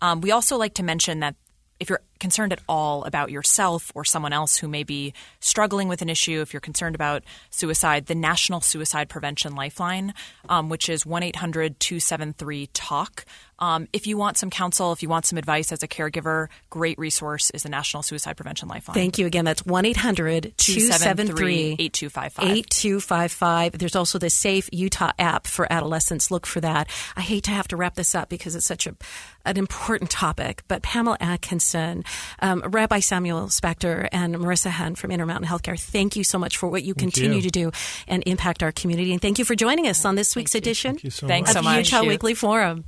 Um, 0.00 0.20
we 0.20 0.30
also 0.32 0.56
like 0.56 0.74
to 0.74 0.82
mention 0.82 1.20
that 1.20 1.36
if 1.80 1.88
you're 1.88 2.02
concerned 2.22 2.52
at 2.52 2.60
all 2.68 3.02
about 3.04 3.32
yourself 3.32 3.90
or 3.96 4.04
someone 4.04 4.32
else 4.32 4.56
who 4.56 4.68
may 4.68 4.84
be 4.84 5.12
struggling 5.40 5.88
with 5.88 6.00
an 6.02 6.08
issue, 6.08 6.40
if 6.40 6.54
you're 6.54 6.60
concerned 6.60 6.94
about 6.94 7.24
suicide, 7.50 8.06
the 8.06 8.14
National 8.14 8.60
Suicide 8.60 9.08
Prevention 9.08 9.56
Lifeline, 9.56 10.14
um, 10.48 10.68
which 10.68 10.88
is 10.88 11.04
1 11.04 11.22
800 11.24 11.80
273 11.80 12.68
TALK. 12.68 13.24
Um, 13.62 13.86
if 13.92 14.08
you 14.08 14.16
want 14.16 14.38
some 14.38 14.50
counsel, 14.50 14.90
if 14.90 15.04
you 15.04 15.08
want 15.08 15.24
some 15.24 15.38
advice 15.38 15.70
as 15.70 15.84
a 15.84 15.88
caregiver, 15.88 16.48
great 16.68 16.98
resource 16.98 17.50
is 17.50 17.62
the 17.62 17.68
National 17.68 18.02
Suicide 18.02 18.36
Prevention 18.36 18.68
Lifeline. 18.68 18.94
Thank 18.94 19.18
you 19.18 19.26
again. 19.26 19.44
That's 19.44 19.64
1 19.64 19.84
800 19.84 20.54
273 20.56 21.76
8255. 21.78 22.44
8255. 22.44 23.78
There's 23.78 23.94
also 23.94 24.18
the 24.18 24.30
Safe 24.30 24.68
Utah 24.72 25.12
app 25.16 25.46
for 25.46 25.72
adolescents. 25.72 26.28
Look 26.28 26.44
for 26.44 26.60
that. 26.60 26.88
I 27.16 27.20
hate 27.20 27.44
to 27.44 27.52
have 27.52 27.68
to 27.68 27.76
wrap 27.76 27.94
this 27.94 28.16
up 28.16 28.28
because 28.28 28.56
it's 28.56 28.66
such 28.66 28.88
a, 28.88 28.96
an 29.44 29.56
important 29.56 30.10
topic, 30.10 30.64
but 30.66 30.82
Pamela 30.82 31.18
Atkinson, 31.20 32.04
um, 32.40 32.60
Rabbi 32.66 33.00
Samuel 33.00 33.46
Spector, 33.46 34.08
and 34.12 34.34
Marissa 34.36 34.70
Henn 34.70 34.94
from 34.94 35.10
Intermountain 35.10 35.48
Healthcare, 35.48 35.78
thank 35.78 36.16
you 36.16 36.24
so 36.24 36.38
much 36.38 36.56
for 36.56 36.68
what 36.68 36.82
you 36.82 36.94
Thank 36.94 37.14
continue 37.14 37.36
you. 37.36 37.42
to 37.42 37.50
do 37.50 37.70
and 38.06 38.22
impact 38.26 38.62
our 38.62 38.72
community. 38.72 39.12
And 39.12 39.20
thank 39.20 39.38
you 39.38 39.44
for 39.44 39.54
joining 39.54 39.86
us 39.88 40.04
on 40.04 40.14
this 40.14 40.34
week's 40.36 40.54
edition 40.54 40.92
Thank 40.94 41.04
you 41.04 41.10
so 41.10 41.26
Thanks 41.26 41.48
much. 41.48 41.56
so 41.56 41.62
much. 41.62 41.92
Utah 41.92 42.04
Weekly 42.04 42.34
Forum. 42.34 42.84